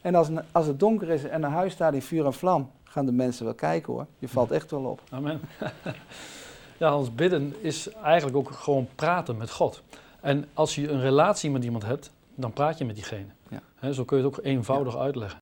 En 0.00 0.14
als, 0.14 0.28
als 0.52 0.66
het 0.66 0.80
donker 0.80 1.08
is 1.08 1.24
en 1.24 1.42
een 1.42 1.50
huis 1.50 1.72
staat 1.72 1.94
in 1.94 2.02
vuur 2.02 2.26
en 2.26 2.34
vlam, 2.34 2.70
gaan 2.84 3.06
de 3.06 3.12
mensen 3.12 3.44
wel 3.44 3.54
kijken 3.54 3.92
hoor. 3.92 4.06
Je 4.18 4.28
valt 4.28 4.50
echt 4.50 4.70
wel 4.70 4.84
op. 4.84 5.02
Amen. 5.10 5.40
ja, 6.80 6.96
ons 6.96 7.14
bidden 7.14 7.54
is 7.60 7.88
eigenlijk 7.92 8.36
ook 8.36 8.50
gewoon 8.50 8.88
praten 8.94 9.36
met 9.36 9.50
God. 9.50 9.82
En 10.20 10.48
als 10.54 10.74
je 10.74 10.88
een 10.88 11.00
relatie 11.00 11.50
met 11.50 11.64
iemand 11.64 11.84
hebt, 11.84 12.10
dan 12.34 12.52
praat 12.52 12.78
je 12.78 12.84
met 12.84 12.94
diegene. 12.94 13.26
Ja. 13.48 13.92
Zo 13.92 14.04
kun 14.04 14.18
je 14.18 14.24
het 14.24 14.32
ook 14.32 14.44
eenvoudig 14.44 14.96
uitleggen. 14.96 15.38